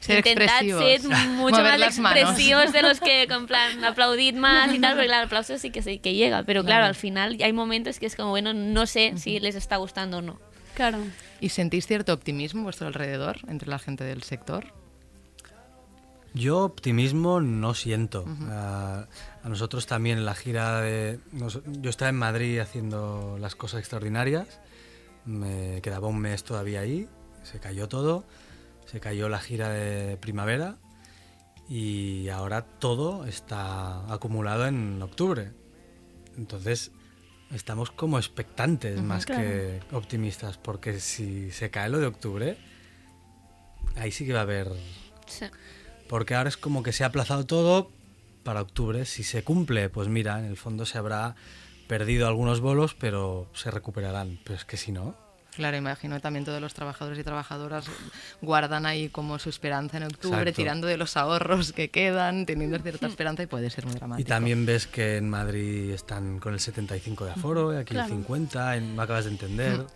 [0.00, 0.84] Ser intentad expresivos.
[0.84, 5.06] ser mucho Mover más expresivos de los que, con plan, aplaudid más y tal, porque
[5.08, 6.86] claro, el aplauso sí que, sí que llega, pero claro, Claro.
[6.86, 10.22] al final hay momentos que es como, bueno, no sé si les está gustando o
[10.22, 10.38] no.
[10.74, 10.98] Claro.
[11.40, 14.72] ¿Y sentís cierto optimismo a vuestro alrededor entre la gente del sector?
[16.36, 18.26] Yo optimismo no siento.
[18.50, 19.06] A,
[19.42, 21.18] a nosotros también en la gira de...
[21.32, 24.60] nos- yo estaba en Madrid haciendo las cosas extraordinarias,
[25.24, 27.08] me quedaba un mes todavía ahí,
[27.42, 28.24] se cayó todo,
[28.84, 30.76] se cayó la gira de primavera
[31.70, 35.52] y ahora todo está acumulado en octubre.
[36.36, 36.92] Entonces
[37.50, 39.40] estamos como expectantes más Claro.
[39.42, 42.58] que optimistas, porque si se cae lo de octubre,
[43.96, 44.70] ahí sí que va a haber...
[45.26, 45.46] Sí.
[46.08, 47.90] Porque ahora es como que se ha aplazado todo
[48.44, 49.04] para octubre.
[49.06, 51.34] Si se cumple, pues mira, en el fondo se habrá
[51.88, 54.38] perdido algunos bolos, pero se recuperarán.
[54.44, 55.14] Pero es que si no...
[55.56, 57.86] Claro, imagino también todos los trabajadores y trabajadoras
[58.42, 60.56] guardan ahí como su esperanza en octubre, Exacto.
[60.60, 64.20] tirando de los ahorros que quedan, teniendo cierta esperanza y puede ser muy dramático.
[64.20, 68.08] Y también ves que en Madrid están con el 75 de aforo, aquí Claro.
[68.08, 69.86] el 50, en- me acabas de entender.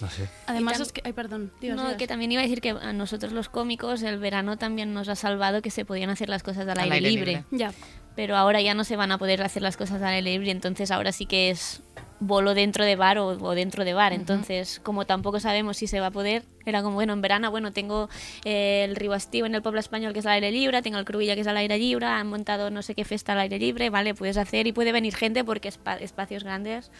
[0.00, 0.28] No sé.
[0.46, 1.02] Además es que...
[1.04, 1.52] Ay, perdón.
[1.60, 1.96] Dios, No, Dios.
[1.96, 5.14] que también iba a decir que a nosotros los cómicos el verano también nos ha
[5.16, 7.32] salvado que se podían hacer las cosas al, Al aire, aire libre.
[7.32, 7.44] libre.
[7.50, 7.72] Ya.
[8.16, 10.90] Pero ahora ya no se van a poder hacer las cosas al aire libre, entonces
[10.90, 11.82] ahora sí que es
[12.24, 14.12] bolo dentro de bar o, o dentro de bar.
[14.12, 17.72] Entonces, como tampoco sabemos si se va a poder, era como, bueno, en verano, bueno,
[17.72, 18.08] tengo
[18.44, 21.04] eh, el Río Estío en el pueblo español que es al aire libre, tengo el
[21.04, 23.90] Crubilla que es al aire libre, han montado no sé qué fiesta al aire libre,
[23.90, 26.90] vale, puedes hacer y puede venir gente porque es pa- espacios grandes.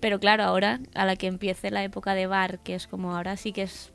[0.00, 3.36] Pero claro, ahora, a la que empiece la época de bar, que es como ahora
[3.36, 3.90] sí que es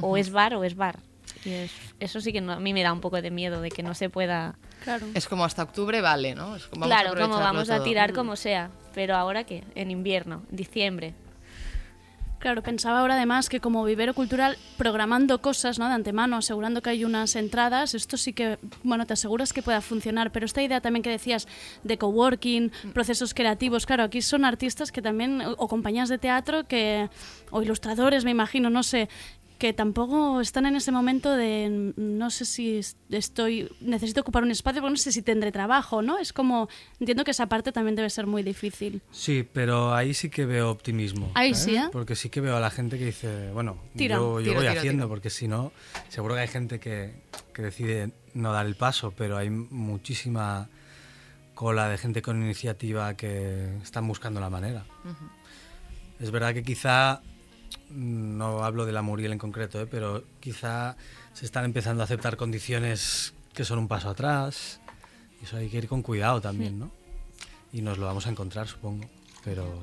[0.00, 0.16] o Ujú.
[0.16, 1.00] es bar o es bar.
[1.44, 3.70] Y es- eso sí que no- a mí me da un poco de miedo de
[3.70, 4.56] que no se pueda...
[4.82, 5.06] Claro.
[5.12, 6.56] Es como hasta octubre vale, ¿no?
[6.56, 7.84] Es como, vamos a claro, como aprovecharlo vamos a todo.
[7.84, 8.70] tirar como sea.
[8.98, 9.62] Pero ahora qué?
[9.76, 11.14] En invierno, en diciembre.
[12.40, 15.86] Claro, pensaba ahora además que como vivero cultural, programando cosas ¿no?
[15.86, 19.80] de antemano, asegurando que hay unas entradas, esto sí que, bueno, te aseguras que pueda
[19.82, 20.32] funcionar.
[20.32, 21.46] Pero esta idea también que decías
[21.84, 26.66] de coworking, procesos creativos, claro, aquí son artistas que también, o, o compañías de teatro,
[26.66, 27.08] que
[27.52, 29.08] o ilustradores, me imagino, no sé,
[29.58, 34.50] que tampoco están en ese momento de no sé si es- estoy necesito ocupar un
[34.52, 36.18] espacio porque no sé si tendré trabajo, ¿no?
[36.18, 36.68] Es como
[37.00, 39.02] entiendo que esa parte también debe ser muy difícil.
[39.10, 41.30] Sí, pero ahí sí que veo optimismo.
[41.34, 41.64] Ahí ¿sabes?
[41.64, 41.88] sí, ¿eh?
[41.90, 44.16] Porque sí que veo a la gente que dice, bueno, Tira.
[44.16, 45.72] yo, yo Tiro, voy tiro, haciendo, porque si no,
[46.08, 47.14] seguro que hay gente que,
[47.52, 50.68] que decide no dar el paso, pero hay muchísima
[51.54, 54.84] cola de gente con iniciativa que están buscando la manera.
[56.20, 57.20] Es verdad que quizá,
[57.90, 59.86] no hablo de la Muriel en concreto, ¿eh?
[59.86, 60.96] pero quizá
[61.32, 64.80] se están empezando a aceptar condiciones que son un paso atrás.
[65.40, 66.90] Y eso hay que ir con cuidado también, ¿no?
[67.72, 69.08] Y nos lo vamos a encontrar, supongo,
[69.44, 69.80] pero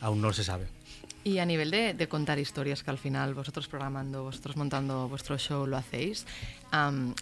[0.00, 0.68] aún no se sabe.
[1.22, 5.66] Y a nivel de, contar historias, que al final vosotros programando, vosotros montando vuestro show
[5.66, 6.26] lo hacéis,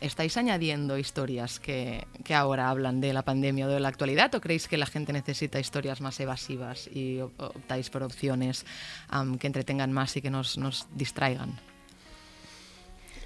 [0.01, 4.68] ¿estáis añadiendo historias que, ahora hablan de la pandemia o de la actualidad o creéis
[4.68, 8.64] que la gente necesita historias más evasivas y op- optáis por opciones
[9.40, 11.59] que entretengan más y que nos, nos distraigan?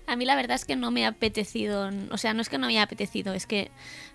[0.06, 2.58] A mí la verdad es que no me ha apetecido, o sea, no es que
[2.58, 3.70] no me haya apetecido, es que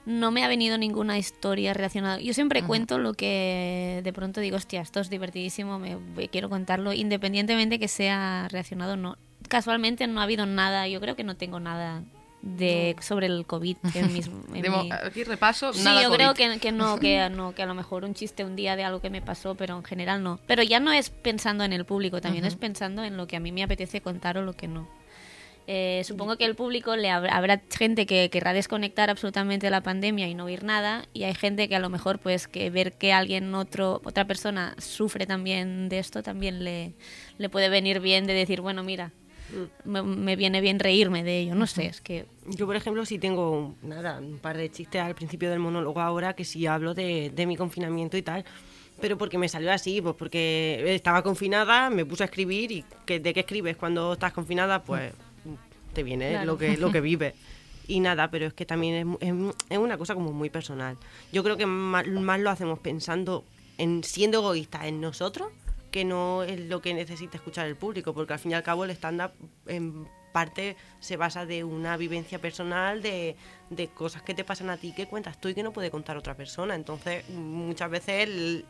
[0.07, 2.19] no me ha venido ninguna historia relacionada.
[2.19, 6.49] Yo siempre cuento lo que de pronto digo, hostia, esto es divertidísimo, me, me quiero
[6.49, 9.17] contarlo, independientemente que sea relacionado o no.
[9.49, 12.03] Casualmente no ha habido nada, yo creo que no tengo nada
[12.41, 14.27] de sobre el COVID en mis...
[14.27, 16.17] en De mo- mi- Aquí repaso, Sí, nada yo COVID.
[16.17, 18.83] creo que, que no, que no, que a lo mejor un chiste un día de
[18.85, 20.39] algo que me pasó, pero en general no.
[20.47, 23.39] Pero ya no es pensando en el público, también es pensando en lo que a
[23.41, 24.87] mí me apetece contar o lo que no.
[25.69, 29.81] Eh, supongo que el público le habrá, habrá gente que querrá desconectar absolutamente de la
[29.81, 32.93] pandemia y no oír nada y hay gente que a lo mejor pues que ver
[32.93, 36.93] que alguien otro otra persona sufre también de esto también le,
[37.37, 39.11] le puede venir bien de decir bueno mira
[39.83, 43.19] me, me viene bien reírme de ello no sé es que Yo, por ejemplo, sí
[43.19, 47.29] tengo nada, un par de chistes al principio del monólogo ahora que sí hablo de,
[47.29, 48.45] de mi confinamiento y tal.
[49.01, 53.19] Pero porque me salió así, pues porque estaba confinada, me puse a escribir y que,
[53.19, 54.83] ¿de qué escribes cuando estás confinada?
[54.83, 55.13] Pues
[55.97, 56.45] te viene Claro.
[56.45, 57.33] lo que lo que vives.
[57.87, 59.33] Y nada, pero es que también es, es
[59.69, 60.95] es una cosa como muy personal.
[61.31, 63.43] Yo creo que más, más lo hacemos pensando
[63.77, 65.47] en siendo egoístas en nosotros
[65.91, 68.83] que no es lo que necesita escuchar el público, porque al fin y al cabo
[68.83, 69.31] el stand-up
[69.67, 73.35] en parte se basa de una vivencia personal, de,
[73.69, 76.17] de cosas que te pasan a ti que cuentas tú y que no puede contar
[76.17, 76.75] otra persona.
[76.75, 78.65] Entonces, muchas veces el-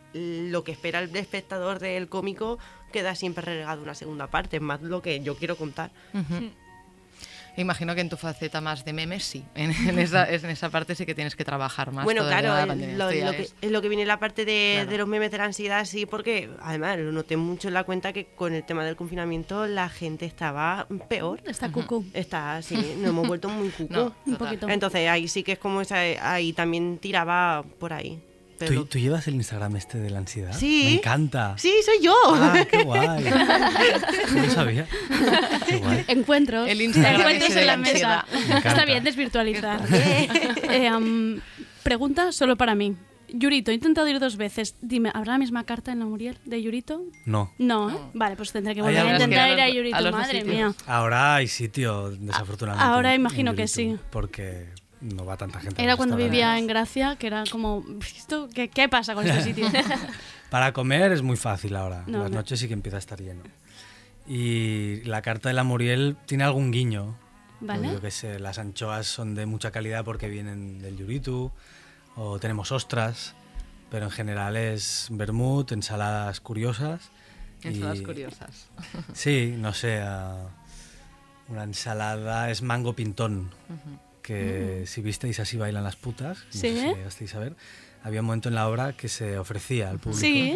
[0.51, 2.59] lo que espera el espectador del cómico
[2.93, 5.89] queda siempre relegado a una segunda parte, es más lo que yo quiero contar.
[6.13, 6.51] Ujú.
[7.57, 10.95] Imagino que en tu faceta más de memes sí, en, en esa, en esa parte
[10.95, 12.05] sí que tienes que trabajar más.
[12.05, 14.91] Bueno, claro, la el- lo, que, es- es lo que viene la parte de, Claro.
[14.91, 18.13] de los memes de la ansiedad, sí, porque además lo noté mucho en la cuenta
[18.13, 21.41] que con el tema del confinamiento la gente estaba peor.
[21.45, 22.05] Está cucú.
[22.13, 23.93] Está, sí, nos hemos vuelto muy cucú.
[23.93, 24.69] No, Un poquito.
[24.69, 28.21] Entonces ahí sí que es como esa, ahí también tiraba por ahí.
[28.57, 30.53] Pero ¿Tú, tú llevas el Instagram este de la ansiedad?
[30.57, 30.83] Sí.
[30.85, 31.55] Me encanta.
[31.57, 32.15] Sí, soy yo.
[32.33, 33.23] Ah, qué guay.
[34.33, 34.87] No lo sabía.
[35.67, 36.05] Qué guay.
[36.07, 36.67] Encuentros.
[36.69, 38.25] El Instagram Encuentros en la mesa.
[38.49, 38.57] Me.
[38.57, 39.81] Está bien desvirtualizar.
[39.91, 41.39] Eh, am,
[41.83, 42.95] pregunta solo para mí.
[43.29, 44.75] Yurito, he intentado ir dos veces.
[44.81, 47.01] Dime, ¿habrá la misma carta en la Muriel de Yurito?
[47.25, 47.51] No.
[47.57, 47.93] No, ¿eh?
[48.13, 49.97] Vale, pues tendré que volver a intentar ir a Yurito.
[49.97, 50.73] a Madre mía.
[50.85, 52.89] Ahora hay sitio, desafortunadamente.
[52.89, 53.97] ahora imagino que sí.
[54.11, 54.67] Porque
[55.01, 55.81] no va tanta gente.
[55.81, 57.83] a Era cuando vivía en Gracia, que era como,
[58.15, 59.67] ¿esto, qué, qué pasa con este sitio?
[60.49, 62.03] Para comer es muy fácil ahora.
[62.07, 62.37] No, Las no.
[62.37, 63.43] noches sí que empieza a estar lleno.
[64.27, 67.17] Y la carta de la Muriel tiene algún guiño.
[67.59, 67.91] Vale.
[67.91, 71.51] Yo que sé, las anchoas son de mucha calidad porque vienen del Yuritu,
[72.15, 73.33] o tenemos ostras,
[73.89, 77.09] pero en general es vermut, ensaladas curiosas.
[77.63, 78.69] Ensaladas y- curiosas.
[79.13, 80.49] Sí, no sé, ah,
[81.47, 83.49] una ensalada es mango pintón,
[84.27, 86.59] que si visteis así bailan las putas, no Sí.
[86.59, 87.55] sé si llegasteis a ver,
[88.03, 90.19] había un momento en la obra que se ofrecía al público.
[90.19, 90.55] Sí.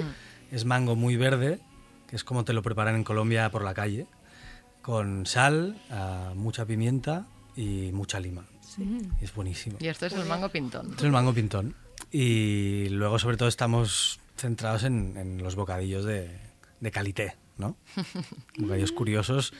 [0.51, 1.59] Es mango muy verde,
[2.07, 4.07] que es como te lo preparan en Colombia por la calle,
[4.81, 8.43] con sal, ah, mucha pimienta y mucha lima.
[8.77, 9.77] Y es buenísimo.
[9.79, 10.87] Y esto es el mango pintón.
[10.87, 11.75] Esto es el mango pintón.
[12.11, 16.29] Y luego, sobre todo, estamos centrados en, en los bocadillos de,
[16.81, 17.77] de calité, ¿no?
[18.57, 19.53] bocadillos curiosos,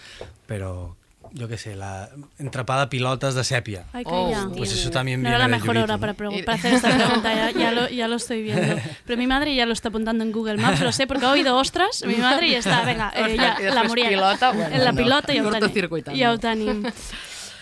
[0.48, 0.98] pero
[1.34, 2.10] yo qué sé, la
[2.40, 3.86] entrapada pilotas de sepia.
[3.94, 4.50] Ay, calla.
[4.56, 6.00] Pues eso también No viene era la mejor hora ¿no?
[6.00, 8.76] para, para hacer esta pregunta, ya, ya lo, ya lo estoy viendo.
[9.06, 11.58] Pero mi madre ya lo está apuntando en Google Maps, lo sé, porque ha oído
[11.58, 14.10] ostras, mi madre y está, venga, eh, ya, la Muriel.
[14.10, 15.60] pilota, bueno, en la no, pilota y a Otani.
[15.60, 16.20] cortocircuitando.
[16.20, 16.92] Y.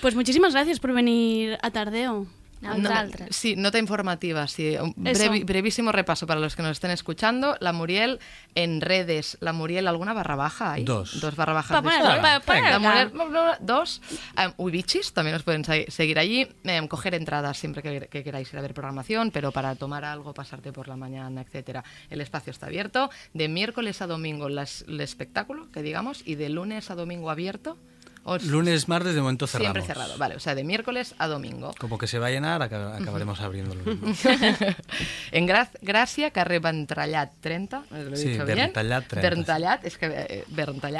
[0.01, 2.25] Pues muchísimas gracias por venir a Tardeo.
[2.61, 2.89] A No,
[3.29, 4.75] sí, nota informativa, sí.
[4.77, 5.23] Un Eso.
[5.23, 7.55] brevi- brevísimo repaso para los que nos estén escuchando.
[7.61, 8.19] La Muriel
[8.53, 9.37] en redes.
[9.39, 10.83] La Muriel, ¿alguna barra baja hay?
[10.83, 11.21] Dos.
[11.21, 11.71] Dos barra bajas.
[11.71, 12.39] Pa de ponerlo, historia.
[12.39, 12.69] pa ponerlo.
[12.69, 14.01] La Muriel, bla, bla, bla, dos.
[14.37, 16.47] Um, Ubichis, también os pueden se- seguir allí.
[16.65, 20.33] Em, coger entradas siempre que, que queráis ir a ver programación, pero para tomar algo,
[20.33, 21.83] pasarte por la mañana, etcétera.
[22.09, 23.09] El espacio está abierto.
[23.33, 27.77] De miércoles a domingo las- el espectáculo, que digamos, y de lunes a domingo abierto.
[28.29, 29.73] Os- Lunes, martes, de momento cerramos.
[29.73, 30.35] Siempre cerrado, vale.
[30.35, 31.73] O sea, de miércoles a domingo.
[31.79, 33.81] Como que se va a llenar, aca- acabaremos abriéndolo.
[35.31, 38.57] en Gra Gracia, carrer Ventrallat 30, ¿lo he Sí, dicho bien?
[38.57, 40.45] Verntallat 30, Verntallat, es que eh.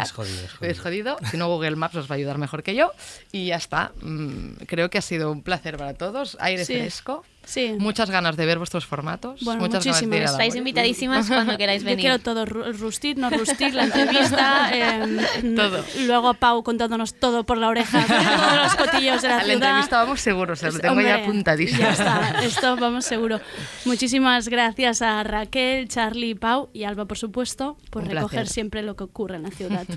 [0.04, 1.18] Es jodido, es jodido.
[1.30, 2.92] Si no, Google Maps os va a ayudar mejor que yo.
[3.32, 3.92] Y ya está.
[4.02, 6.38] Mm, creo que ha sido un placer para todos.
[6.40, 6.74] Aire Sí.
[6.76, 7.26] fresco.
[7.46, 7.74] Sí.
[7.80, 9.42] Muchas ganas de ver vuestros formatos.
[9.44, 10.26] Bueno, muchas ganas de ir a muchísimas.
[10.26, 12.02] la Estáis invitadísimas cuando queráis Yo venir.
[12.02, 15.84] quiero todo, ru- rustir, no rustir, la entrevista, eh, Todo.
[16.06, 19.64] luego Pau contándonos todo por la oreja, todos los cotillos de la A la ciudad.
[19.70, 21.80] entrevista vamos seguros, o sea, lo tengo Hombre, ya apuntadísimo.
[21.82, 23.40] Ya está, esto vamos seguro.
[23.86, 28.48] Muchísimas gracias a Raquel, Charlie, Pau y Alba, por supuesto, por Un recoger placer.
[28.54, 29.88] siempre lo que ocurre en la ciudad.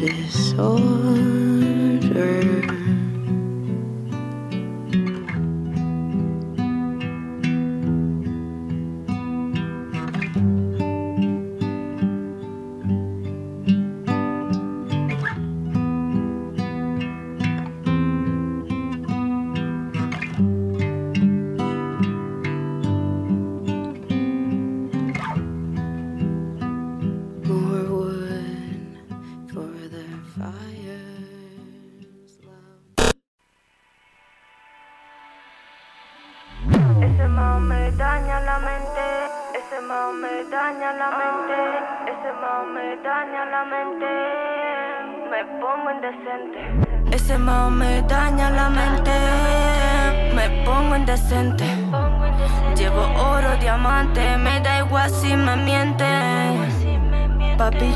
[0.00, 0.78] Disorder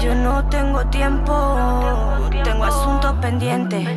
[0.03, 1.33] yo no tengo tiempo,
[2.43, 3.89] tengo asuntos pendientes.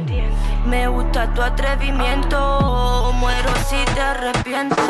[0.67, 4.85] Me gusta tu atrevimiento, muero si te arrepientes.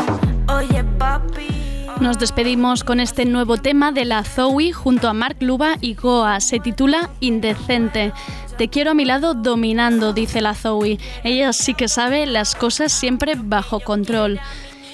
[0.48, 1.86] Oye, papi.
[2.02, 6.42] Nos despedimos con este nuevo tema de la Zoe junto a Mark Luba y Goa.
[6.42, 8.12] Se titula Indecente.
[8.58, 11.00] Te quiero a mi lado dominando, dice la Zoe.
[11.24, 14.42] Ella sí que sabe las cosas siempre bajo control.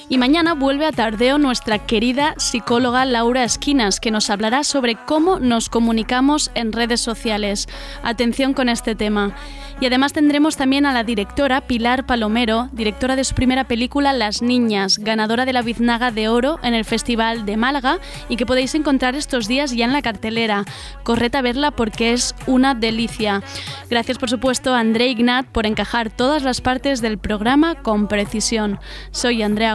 [0.08, 5.38] Y mañana vuelve a Tardeo nuestra querida psicóloga Laura Esquinas, que nos hablará sobre cómo
[5.38, 7.68] nos comunicamos en redes sociales.
[8.02, 9.34] Atención con este tema.
[9.80, 14.40] Y además tendremos también a la directora Pilar Palomero, directora de su primera película Las
[14.40, 17.98] Niñas, ganadora de la Biznaga de Oro en el Festival de Málaga
[18.28, 20.64] y que podéis encontrar estos días ya en la cartelera.
[21.02, 23.42] Corred a verla porque es una delicia.
[23.90, 28.78] Gracias por supuesto a André Ignat por encajar todas las partes del programa con precisión.
[29.10, 29.74] Soy Andrea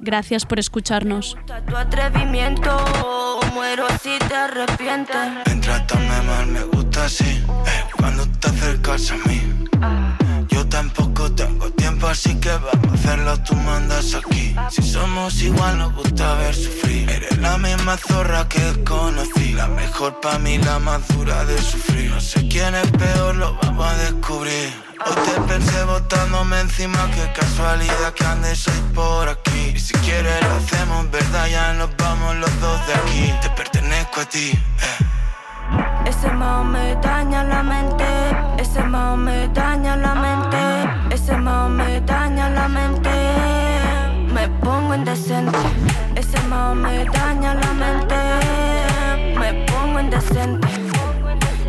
[0.00, 1.36] Gracias por escucharnos.
[1.68, 2.76] Tu atrevimiento,
[3.54, 5.16] muero si te arrepientes.
[5.62, 7.44] Trátame mal, me gusta eh,
[7.98, 9.42] cuando te acercas a mí.
[10.48, 14.56] Yo tampoco tengo tiempo, así que vamos a hacerlo, tú mandas aquí.
[14.70, 17.10] Si somos igual, nos gusta ver sufrir.
[17.10, 22.10] Eres la misma zorra que conocí, la mejor pa' mí, la más dura de sufrir.
[22.10, 24.72] No sé quién es peor, lo vamos a descubrir.
[25.04, 29.72] Hoy te pensé botándome encima, qué casualidad que andes hoy por aquí.
[29.74, 33.34] Y si quieres lo hacemos, verdad, ya nos vamos los dos de aquí.
[33.42, 35.15] Te pertenezco a ti, eh.
[36.04, 38.04] Ese mao me daña la mente,
[38.58, 43.10] ese mao me daña la mente, ese mao me daña la mente.
[44.32, 45.58] Me pongo indecente.
[46.14, 48.16] Ese mao me daña la mente.
[49.38, 50.68] Me pongo indecente.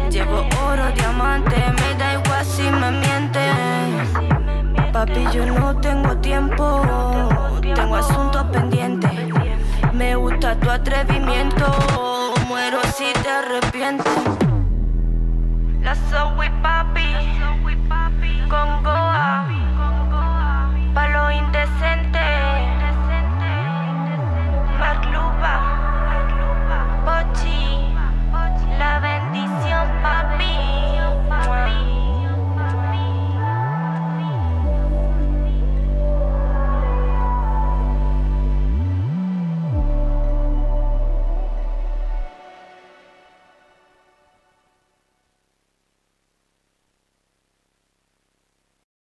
[0.09, 4.91] Llevo oro, diamante, me da igual si me mienten.
[4.93, 6.81] Papi, yo no tengo tiempo,
[7.61, 9.16] tengo asuntos pendientes.
[9.97, 11.65] Me gusta tu atrevimiento.
[12.47, 14.13] Muero si te arrepientes.
[15.81, 17.15] La soy papi.
[18.47, 19.47] Con Goa.
[20.93, 22.19] Pa' lo indecente.
[24.79, 25.55] Macluba.
[27.03, 27.95] Bochi.
[28.77, 30.57] La bendición, papi.